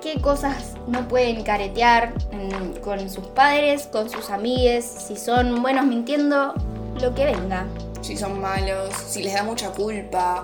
¿Qué 0.02 0.22
cosas 0.22 0.74
no 0.88 1.08
pueden 1.08 1.44
caretear 1.44 2.14
con 2.84 3.10
sus 3.10 3.26
padres, 3.28 3.88
con 3.92 4.10
sus 4.10 4.30
amigues? 4.30 4.86
Si 4.86 5.16
son 5.16 5.62
buenos 5.62 5.86
mintiendo, 5.86 6.54
lo 7.02 7.16
que 7.16 7.26
venga. 7.26 7.66
Si 8.02 8.18
son 8.18 8.40
malos, 8.42 8.94
si 9.08 9.24
les 9.24 9.34
da 9.34 9.44
mucha 9.44 9.70
culpa. 9.72 10.44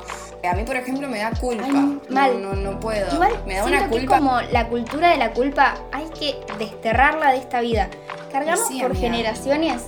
A 0.49 0.53
mí, 0.55 0.63
por 0.63 0.77
ejemplo, 0.77 1.07
me 1.09 1.19
da 1.19 1.31
culpa. 1.31 1.65
Ay, 1.65 1.99
mal. 2.09 2.41
No, 2.41 2.53
no, 2.53 2.71
no 2.71 2.79
puedo. 2.79 3.13
Igual 3.13 3.33
me 3.45 3.55
da 3.55 3.65
una 3.65 3.83
que 3.83 3.89
culpa. 3.89 4.17
como 4.17 4.39
la 4.41 4.69
cultura 4.69 5.09
de 5.11 5.17
la 5.17 5.33
culpa, 5.33 5.75
hay 5.91 6.05
que 6.17 6.39
desterrarla 6.57 7.31
de 7.33 7.37
esta 7.39 7.59
vida. 7.59 7.89
Cargamos 8.31 8.65
Sí, 8.65 8.79
por 8.79 8.91
amiga. 8.91 9.09
generaciones, 9.09 9.81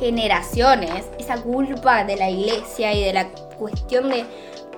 generaciones, 0.00 1.04
esa 1.18 1.36
culpa 1.36 2.04
de 2.04 2.16
la 2.16 2.30
iglesia 2.30 2.92
y 2.94 3.04
de 3.04 3.12
la 3.12 3.28
cuestión 3.28 4.08
de, 4.08 4.24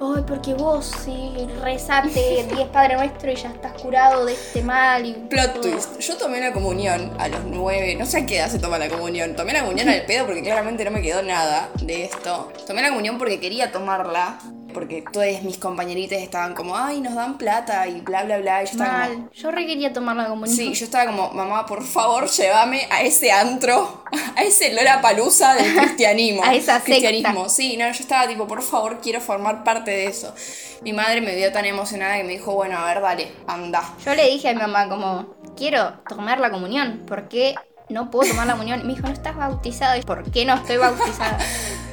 ay, 0.00 0.24
porque 0.26 0.52
vos 0.54 0.84
si 1.04 1.32
rezate 1.62 2.44
10 2.54 2.68
Padre 2.72 2.96
Nuestro 2.96 3.30
y 3.30 3.36
ya 3.36 3.50
estás 3.50 3.80
curado 3.80 4.26
de 4.26 4.32
este 4.32 4.62
mal 4.62 5.06
y... 5.06 5.12
Plot 5.12 5.60
twist. 5.60 6.00
Yo 6.00 6.16
tomé 6.16 6.40
la 6.40 6.52
comunión 6.52 7.12
a 7.18 7.28
los 7.28 7.44
nueve. 7.44 7.94
No 7.94 8.04
sé 8.04 8.18
a 8.18 8.26
qué 8.26 8.38
edad 8.38 8.48
se 8.48 8.58
toma 8.58 8.78
la 8.78 8.88
comunión. 8.88 9.36
Tomé 9.36 9.52
la 9.52 9.60
comunión 9.60 9.88
al 9.88 10.02
pedo 10.06 10.26
porque 10.26 10.42
claramente 10.42 10.84
no 10.84 10.90
me 10.90 11.00
quedó 11.00 11.22
nada 11.22 11.70
de 11.80 12.04
esto. 12.04 12.52
Tomé 12.66 12.82
la 12.82 12.88
comunión 12.88 13.16
porque 13.16 13.38
quería 13.38 13.70
tomarla. 13.70 14.38
Porque 14.72 15.04
todas 15.12 15.42
mis 15.42 15.58
compañeritas 15.58 16.18
estaban 16.18 16.54
como, 16.54 16.76
ay, 16.76 17.00
nos 17.00 17.14
dan 17.14 17.38
plata 17.38 17.86
y 17.86 18.00
bla, 18.00 18.24
bla, 18.24 18.38
bla. 18.38 18.62
Y 18.62 18.66
yo 18.66 18.72
estaba 18.72 19.06
como, 19.08 19.18
Mal. 19.18 19.30
Yo 19.32 19.50
re 19.50 19.66
quería 19.66 19.92
tomar 19.92 20.16
la 20.16 20.28
comunión. 20.28 20.56
Sí, 20.56 20.72
yo 20.72 20.84
estaba 20.84 21.06
como, 21.06 21.30
mamá, 21.30 21.66
por 21.66 21.82
favor, 21.84 22.28
llévame 22.28 22.86
a 22.90 23.02
ese 23.02 23.32
antro, 23.32 24.04
a 24.36 24.42
ese 24.42 24.72
Lola 24.72 25.00
Palusa 25.00 25.54
del 25.54 25.74
cristianismo. 25.80 26.42
A 26.44 26.54
esa 26.54 26.74
secta. 26.74 26.84
Cristianismo, 26.84 27.48
sí, 27.48 27.76
no, 27.76 27.86
yo 27.86 28.00
estaba 28.00 28.26
tipo, 28.28 28.46
por 28.46 28.62
favor, 28.62 29.00
quiero 29.00 29.20
formar 29.20 29.64
parte 29.64 29.90
de 29.90 30.06
eso. 30.06 30.34
Mi 30.82 30.92
madre 30.92 31.20
me 31.20 31.34
vio 31.36 31.52
tan 31.52 31.64
emocionada 31.64 32.16
que 32.16 32.24
me 32.24 32.32
dijo, 32.32 32.54
bueno, 32.54 32.78
a 32.78 32.86
ver, 32.86 33.00
dale, 33.00 33.32
anda. 33.46 33.82
Yo 34.04 34.14
le 34.14 34.28
dije 34.28 34.48
a 34.48 34.52
mi 34.52 34.60
mamá 34.60 34.88
como, 34.88 35.34
quiero 35.56 35.94
tomar 36.08 36.40
la 36.40 36.50
comunión, 36.50 37.02
¿por 37.06 37.28
qué 37.28 37.54
no 37.88 38.10
puedo 38.10 38.30
tomar 38.30 38.46
la 38.46 38.54
comunión? 38.54 38.80
Y 38.80 38.84
me 38.84 38.94
dijo, 38.94 39.06
no 39.06 39.12
estás 39.12 39.36
bautizada, 39.36 39.96
¿y 39.96 40.02
por 40.02 40.30
qué 40.30 40.44
no 40.44 40.54
estoy 40.54 40.78
bautizada? 40.78 41.38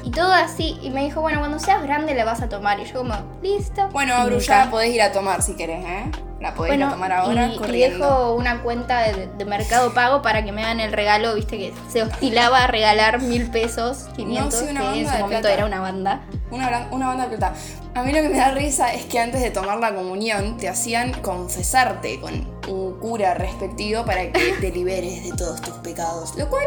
Y 0.09 0.11
todo 0.11 0.33
así, 0.33 0.75
y 0.81 0.89
me 0.89 1.03
dijo, 1.03 1.21
bueno, 1.21 1.37
cuando 1.37 1.59
seas 1.59 1.83
grande 1.83 2.15
la 2.15 2.25
vas 2.25 2.41
a 2.41 2.49
tomar. 2.49 2.79
Y 2.79 2.85
yo 2.85 2.95
como, 2.95 3.13
listo. 3.43 3.89
Bueno, 3.91 4.15
Y 4.17 4.21
Abru, 4.21 4.39
ya 4.39 4.65
la 4.65 4.71
podés 4.71 4.89
ir 4.91 5.03
a 5.03 5.11
tomar 5.11 5.43
si 5.43 5.53
querés, 5.55 5.85
¿eh? 5.85 6.09
La 6.41 6.55
podés 6.55 6.73
ir 6.77 6.83
a 6.83 6.89
tomar 6.89 7.11
ahora 7.11 7.47
y, 7.47 7.53
y 7.53 7.57
corriendo. 7.59 7.99
dejo 8.07 8.33
una 8.33 8.63
cuenta 8.63 9.01
de, 9.01 9.27
de 9.27 9.45
Mercado 9.45 9.93
Pago 9.93 10.23
para 10.23 10.43
que 10.43 10.51
me 10.51 10.63
hagan 10.63 10.79
el 10.79 10.93
regalo, 10.93 11.35
viste 11.35 11.59
que 11.59 11.73
se 11.91 12.01
hostilaba 12.01 12.63
a 12.63 12.67
regalar 12.67 13.21
mil 13.21 13.51
pesos, 13.51 14.07
500, 14.15 14.51
sí, 14.59 14.65
una 14.71 14.81
que 14.81 14.87
en 14.87 15.03
banda 15.05 15.11
de 15.13 15.19
momento 15.21 15.41
plata. 15.41 15.53
era 15.53 15.65
una 15.67 15.79
banda. 15.79 16.21
Una, 16.49 16.87
una 16.89 17.07
banda 17.07 17.27
de 17.27 17.37
plata. 17.37 17.53
A 17.93 18.01
mí 18.01 18.11
lo 18.11 18.21
que 18.23 18.29
me 18.29 18.37
da 18.37 18.49
risa 18.49 18.91
es 18.91 19.05
que 19.05 19.19
antes 19.19 19.41
de 19.41 19.51
tomar 19.51 19.77
la 19.77 19.93
comunión 19.93 20.57
te 20.57 20.69
hacían 20.69 21.11
confesarte 21.21 22.19
con 22.19 22.33
un 22.67 22.97
cura 22.99 23.35
respectivo 23.35 24.05
para 24.05 24.31
que 24.31 24.53
te 24.59 24.71
liberes 24.73 25.23
de 25.23 25.37
todos 25.37 25.61
tus 25.61 25.75
pecados. 25.75 26.35
Lo 26.35 26.49
cual, 26.49 26.65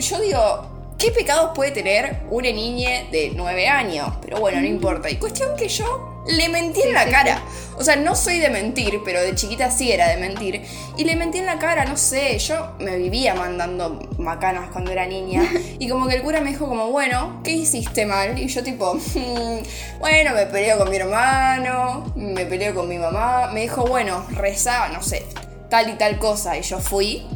yo 0.00 0.20
digo, 0.20 0.71
¿qué 0.98 1.10
pecados 1.10 1.52
puede 1.54 1.70
tener 1.70 2.20
una 2.30 2.50
niña 2.50 2.90
de 3.10 3.32
9 3.34 3.68
años? 3.68 4.08
Pero 4.22 4.38
bueno, 4.38 4.60
no 4.60 4.66
importa. 4.66 5.10
Y 5.10 5.16
cuestión 5.16 5.56
que 5.56 5.68
yo 5.68 6.22
le 6.26 6.48
mentí 6.48 6.82
en 6.82 6.94
la 6.94 7.06
cara. 7.08 7.42
O 7.76 7.82
sea, 7.84 7.96
no 7.96 8.14
soy 8.14 8.38
de 8.38 8.48
mentir, 8.48 9.00
pero 9.04 9.20
de 9.20 9.34
chiquita 9.34 9.70
sí 9.70 9.90
era 9.90 10.08
de 10.08 10.16
mentir. 10.18 10.62
Y 10.96 11.04
le 11.04 11.16
mentí 11.16 11.38
en 11.38 11.46
la 11.46 11.58
cara, 11.58 11.84
no 11.84 11.96
sé, 11.96 12.38
yo 12.38 12.74
me 12.78 12.96
vivía 12.96 13.34
mandando 13.34 14.08
macanas 14.18 14.70
cuando 14.70 14.92
era 14.92 15.06
niña. 15.06 15.42
Y 15.78 15.88
como 15.88 16.06
que 16.06 16.14
el 16.14 16.22
cura 16.22 16.40
me 16.40 16.50
dijo 16.50 16.68
como, 16.68 16.88
bueno, 16.92 17.40
¿qué 17.42 17.50
hiciste 17.50 18.06
mal? 18.06 18.38
Y 18.38 18.46
yo 18.46 18.62
tipo, 18.62 18.94
"Mm, 18.94 19.58
bueno, 19.98 20.32
me 20.34 20.46
peleo 20.46 20.78
con 20.78 20.90
mi 20.90 20.96
hermano, 20.96 22.12
me 22.14 22.46
peleo 22.46 22.72
con 22.74 22.88
mi 22.88 22.98
mamá. 22.98 23.50
Me 23.52 23.62
dijo, 23.62 23.84
bueno, 23.84 24.24
reza, 24.30 24.88
no 24.90 25.02
sé, 25.02 25.24
tal 25.68 25.90
y 25.90 25.94
tal 25.94 26.18
cosa. 26.20 26.56
Y 26.56 26.62
yo 26.62 26.78
fui, 26.78 27.26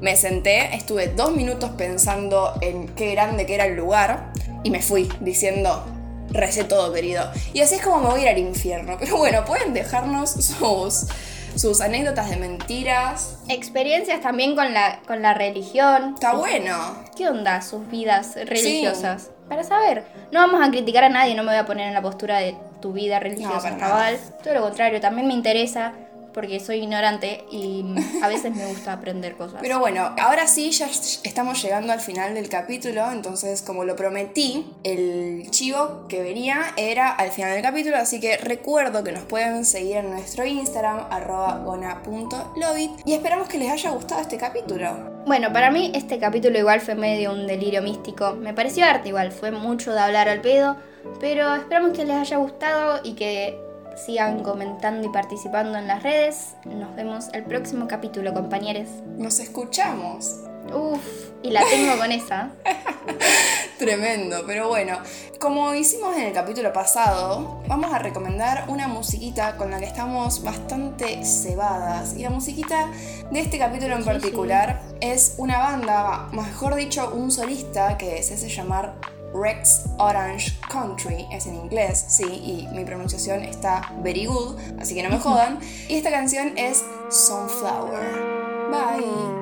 me 0.00 0.16
senté, 0.16 0.74
estuve 0.74 1.08
dos 1.08 1.32
minutos 1.32 1.70
pensando 1.76 2.54
en 2.60 2.88
qué 2.88 3.12
grande 3.12 3.46
que 3.46 3.54
era 3.54 3.66
el 3.66 3.76
lugar. 3.76 4.32
Y 4.62 4.70
me 4.70 4.82
fui 4.82 5.08
diciendo, 5.20 5.84
recé 6.30 6.64
todo, 6.64 6.92
querido. 6.92 7.30
Y 7.52 7.60
así 7.60 7.76
es 7.76 7.82
como 7.82 7.98
me 7.98 8.08
voy 8.08 8.20
a 8.20 8.22
ir 8.22 8.28
al 8.28 8.38
infierno. 8.38 8.96
Pero 9.00 9.16
bueno, 9.16 9.44
pueden 9.44 9.74
dejarnos 9.74 10.30
sus, 10.32 11.06
sus 11.54 11.80
anécdotas 11.80 12.30
de 12.30 12.36
mentiras. 12.36 13.38
Experiencias 13.48 14.20
también 14.20 14.54
con 14.54 14.74
la, 14.74 15.00
con 15.06 15.22
la 15.22 15.34
religión. 15.34 16.14
Está 16.14 16.34
bueno. 16.34 17.04
¿Qué 17.16 17.28
onda 17.28 17.62
sus 17.62 17.88
vidas 17.88 18.34
religiosas? 18.34 19.30
Para 19.48 19.62
saber. 19.62 20.04
No 20.32 20.40
vamos 20.40 20.66
a 20.66 20.70
criticar 20.70 21.04
a 21.04 21.08
nadie, 21.08 21.34
no 21.36 21.44
me 21.44 21.52
voy 21.52 21.60
a 21.60 21.66
poner 21.66 21.86
en 21.86 21.94
la 21.94 22.02
postura 22.02 22.38
de 22.38 22.56
tu 22.80 22.92
vida 22.92 23.20
religiosa 23.20 23.70
nada. 23.70 23.94
mal. 23.94 24.18
Todo 24.42 24.54
lo 24.54 24.62
contrario, 24.62 25.00
también 25.00 25.28
me 25.28 25.34
interesa 25.34 25.92
porque 26.36 26.60
soy 26.60 26.82
ignorante 26.82 27.46
y 27.50 27.82
a 28.22 28.28
veces 28.28 28.54
me 28.54 28.66
gusta 28.66 28.92
aprender 28.92 29.38
cosas. 29.38 29.58
Pero 29.62 29.78
bueno, 29.78 30.14
ahora 30.20 30.46
sí, 30.46 30.70
ya 30.70 30.86
estamos 30.86 31.62
llegando 31.62 31.94
al 31.94 32.00
final 32.00 32.34
del 32.34 32.50
capítulo, 32.50 33.10
entonces 33.10 33.62
como 33.62 33.84
lo 33.84 33.96
prometí, 33.96 34.66
el 34.84 35.50
chivo 35.50 36.06
que 36.10 36.22
venía 36.22 36.74
era 36.76 37.10
al 37.10 37.30
final 37.30 37.54
del 37.54 37.62
capítulo, 37.62 37.96
así 37.96 38.20
que 38.20 38.36
recuerdo 38.36 39.02
que 39.02 39.12
nos 39.12 39.24
pueden 39.24 39.64
seguir 39.64 39.96
en 39.96 40.10
nuestro 40.10 40.44
Instagram, 40.44 41.06
arroba 41.10 41.56
gona.lobit, 41.64 42.90
y 43.06 43.14
esperamos 43.14 43.48
que 43.48 43.56
les 43.56 43.72
haya 43.72 43.88
gustado 43.92 44.20
este 44.20 44.36
capítulo. 44.36 45.24
Bueno, 45.26 45.54
para 45.54 45.70
mí 45.70 45.90
este 45.94 46.18
capítulo 46.18 46.58
igual 46.58 46.82
fue 46.82 46.96
medio 46.96 47.32
un 47.32 47.46
delirio 47.46 47.80
místico. 47.80 48.34
Me 48.34 48.52
pareció 48.52 48.84
arte 48.84 49.08
igual, 49.08 49.32
fue 49.32 49.52
mucho 49.52 49.94
de 49.94 50.00
hablar 50.00 50.28
al 50.28 50.42
pedo, 50.42 50.76
pero 51.18 51.54
esperamos 51.54 51.96
que 51.96 52.04
les 52.04 52.16
haya 52.16 52.36
gustado 52.36 53.00
y 53.02 53.14
que 53.14 53.65
sigan 53.96 54.42
comentando 54.42 55.06
y 55.06 55.10
participando 55.10 55.78
en 55.78 55.88
las 55.88 56.02
redes. 56.02 56.54
Nos 56.64 56.94
vemos 56.94 57.28
el 57.32 57.44
próximo 57.44 57.88
capítulo, 57.88 58.32
compañeros. 58.34 58.88
Nos 59.16 59.40
escuchamos. 59.40 60.36
Uf, 60.72 61.30
y 61.42 61.50
la 61.50 61.64
tengo 61.64 61.96
con 61.96 62.12
esa. 62.12 62.50
Tremendo, 63.78 64.42
pero 64.46 64.68
bueno, 64.68 64.98
como 65.40 65.74
hicimos 65.74 66.16
en 66.16 66.22
el 66.22 66.32
capítulo 66.32 66.72
pasado, 66.72 67.62
vamos 67.68 67.92
a 67.92 67.98
recomendar 67.98 68.64
una 68.68 68.88
musiquita 68.88 69.56
con 69.56 69.70
la 69.70 69.78
que 69.78 69.84
estamos 69.84 70.42
bastante 70.42 71.24
cebadas. 71.24 72.16
Y 72.16 72.22
la 72.22 72.30
musiquita 72.30 72.90
de 73.30 73.40
este 73.40 73.58
capítulo 73.58 73.94
en 73.94 74.02
Sí, 74.02 74.08
particular 74.08 74.82
es 75.00 75.34
una 75.38 75.58
banda, 75.58 76.28
mejor 76.32 76.74
dicho, 76.74 77.12
un 77.14 77.30
solista 77.30 77.96
que 77.96 78.22
se 78.22 78.34
hace 78.34 78.48
llamar 78.48 78.94
Rex 79.36 79.88
Orange 79.98 80.58
Country, 80.70 81.26
es 81.30 81.46
en 81.46 81.56
inglés, 81.56 82.04
sí, 82.08 82.24
y 82.24 82.68
mi 82.74 82.84
pronunciación 82.84 83.42
está 83.42 83.92
very 84.02 84.24
good, 84.24 84.56
así 84.80 84.94
que 84.94 85.02
no 85.02 85.10
me 85.10 85.18
jodan. 85.18 85.58
Y 85.88 85.96
esta 85.96 86.10
canción 86.10 86.56
es 86.56 86.84
Sunflower. 87.10 88.36
Bye. 88.70 89.36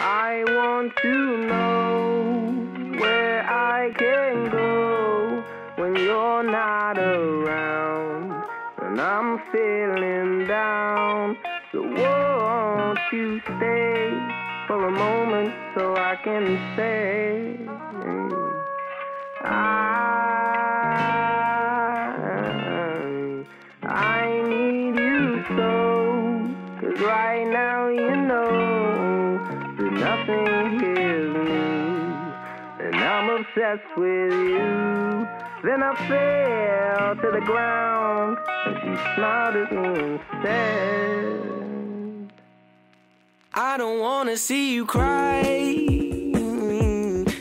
I 0.00 0.44
want 0.46 0.92
to 1.02 1.36
know 1.46 3.00
where 3.00 3.42
I 3.42 3.92
can 3.98 4.48
go 4.50 5.42
when 5.76 5.96
you're 5.96 6.44
not 6.44 6.98
around 6.98 8.44
and 8.82 9.00
I'm 9.00 9.40
feeling 9.50 10.46
down. 10.46 11.36
So 11.72 11.82
won't 11.82 12.98
you 13.12 13.40
stay 13.40 14.12
for 14.68 14.86
a 14.86 14.90
moment 14.90 15.52
so 15.74 15.96
I 15.96 16.16
can 16.22 16.58
say 16.76 17.67
I 19.58 19.64
I 23.82 24.42
need 24.48 24.94
you 24.98 25.44
so 25.56 25.72
Cause 26.80 27.00
right 27.00 27.46
now 27.50 27.88
you 27.88 28.14
know 28.30 28.50
that 29.78 29.92
nothing 29.92 30.80
heals 30.80 31.36
me. 31.48 31.64
And 32.84 32.94
I'm 32.94 33.28
obsessed 33.30 33.92
with 33.96 34.32
you. 34.32 35.26
Then 35.64 35.82
I 35.82 35.94
fell 36.08 37.16
to 37.16 37.30
the 37.32 37.44
ground 37.44 38.38
And 38.66 38.76
she 38.76 38.92
smiled 39.14 39.56
at 39.56 39.72
me 39.72 39.88
instead. 40.14 41.08
I 43.54 43.76
don't 43.76 43.98
wanna 43.98 44.36
see 44.36 44.74
you 44.74 44.86
cry. 44.86 45.42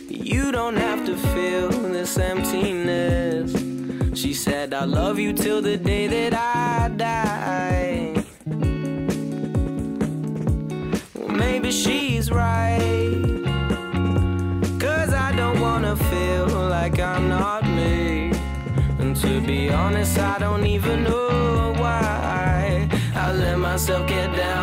You 0.09 0.51
don't 0.51 0.77
have 0.77 1.05
to 1.05 1.15
feel 1.15 1.76
this 2.07 2.17
emptiness 2.17 3.51
She 4.17 4.33
said 4.33 4.73
I 4.73 4.85
love 4.85 5.19
you 5.19 5.33
till 5.33 5.61
the 5.61 5.77
day 5.77 6.07
that 6.07 6.33
I 6.33 6.89
die 6.89 8.13
well, 11.15 11.27
maybe 11.27 11.71
she's 11.71 12.31
right. 12.31 13.43
Cause 14.79 15.13
I 15.13 15.33
don't 15.35 15.59
wanna 15.59 15.95
feel 15.95 16.47
like 16.47 16.99
I'm 16.99 17.27
not 17.27 17.63
me. 17.63 18.31
And 18.99 19.15
to 19.17 19.41
be 19.41 19.69
honest, 19.69 20.17
I 20.17 20.37
don't 20.39 20.65
even 20.65 21.03
know 21.03 21.73
why. 21.77 22.87
I 23.15 23.33
let 23.33 23.57
myself 23.59 24.07
get 24.07 24.35
down 24.35 24.56